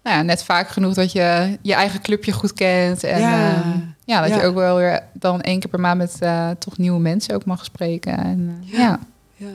nou 0.06 0.18
ja, 0.18 0.22
net 0.24 0.42
vaak 0.44 0.68
genoeg 0.68 0.94
dat 0.94 1.12
je 1.12 1.58
je 1.62 1.74
eigen 1.74 2.00
clubje 2.02 2.32
goed 2.32 2.52
kent. 2.52 3.04
En 3.04 3.20
Ja. 3.20 3.30
ja, 3.48 3.62
ja 4.04 4.20
dat 4.20 4.28
Ja. 4.30 4.36
je 4.36 4.42
ook 4.46 4.54
wel 4.54 4.76
weer 4.76 5.02
dan 5.12 5.40
één 5.40 5.60
keer 5.60 5.70
per 5.70 5.80
maand 5.80 5.98
met 5.98 6.16
eh, 6.20 6.50
toch 6.58 6.78
nieuwe 6.78 7.00
mensen 7.00 7.34
ook 7.34 7.44
mag 7.44 7.64
spreken. 7.64 8.18
En, 8.18 8.58
eh, 8.64 8.72
Ja. 8.72 8.78
ja. 8.78 8.98
Ja. 9.36 9.46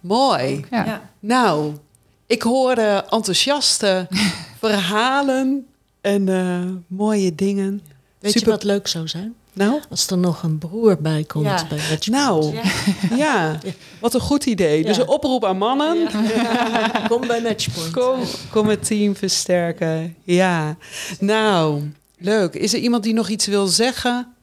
Mooi. 0.00 0.64
Ja. 0.70 0.84
Ja. 0.84 1.00
Nou, 1.20 1.72
ik 2.26 2.42
hoor 2.42 2.72
eh, 2.72 2.96
enthousiaste 2.96 4.06
verhalen 4.58 5.66
en 6.00 6.28
eh, 6.28 6.70
mooie 6.86 7.34
dingen. 7.34 7.82
Weet 8.18 8.32
Super. 8.32 8.46
je 8.48 8.54
wat 8.54 8.64
leuk 8.64 8.86
zou 8.86 9.08
zijn? 9.08 9.34
Nou, 9.54 9.80
Als 9.90 10.06
er 10.06 10.18
nog 10.18 10.42
een 10.42 10.58
broer 10.58 10.96
bij 11.00 11.24
komt 11.24 11.44
Ja. 11.46 11.66
bij 11.68 11.78
Matchpoint. 11.90 12.06
nou, 12.06 12.54
Ja. 12.54 12.62
ja, 13.24 13.58
wat 14.00 14.14
een 14.14 14.20
goed 14.20 14.46
idee. 14.46 14.84
Dus 14.84 14.96
een 14.96 15.08
oproep 15.08 15.44
aan 15.44 15.58
mannen. 15.58 16.08
Kom 17.08 17.26
bij 17.26 17.40
Matchpoint. 17.42 17.92
Kom, 17.92 18.20
kom 18.50 18.68
het 18.68 18.84
team 18.86 19.16
versterken. 19.16 20.16
Ja, 20.24 20.76
nou, 21.20 21.90
leuk. 22.18 22.54
Is 22.54 22.72
er 22.74 22.78
iemand 22.80 23.02
die 23.02 23.14
nog 23.14 23.28
iets 23.28 23.46
wil 23.46 23.66
zeggen? 23.66 24.34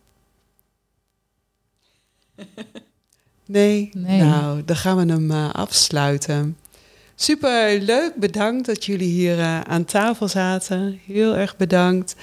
Nee? 3.45 3.89
Nee. 3.93 4.21
Nou, 4.21 4.63
dan 4.65 4.75
gaan 4.75 4.97
we 5.07 5.13
hem 5.13 5.31
eh, 5.31 5.49
afsluiten. 5.53 6.57
Super 7.15 7.79
leuk, 7.81 8.15
bedankt 8.15 8.65
dat 8.65 8.85
jullie 8.85 9.09
hier 9.09 9.39
eh, 9.39 9.61
aan 9.61 9.85
tafel 9.85 10.27
zaten. 10.27 10.99
Heel 11.05 11.35
erg 11.35 11.57
bedankt. 11.57 12.15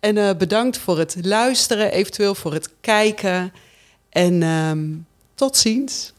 En 0.00 0.16
eh, 0.16 0.36
bedankt 0.36 0.78
voor 0.78 0.98
het 0.98 1.16
luisteren, 1.22 1.92
eventueel 1.92 2.34
voor 2.34 2.52
het 2.52 2.70
kijken. 2.80 3.52
En 4.08 4.42
ehm, 4.42 4.86
tot 5.34 5.56
ziens. 5.56 6.12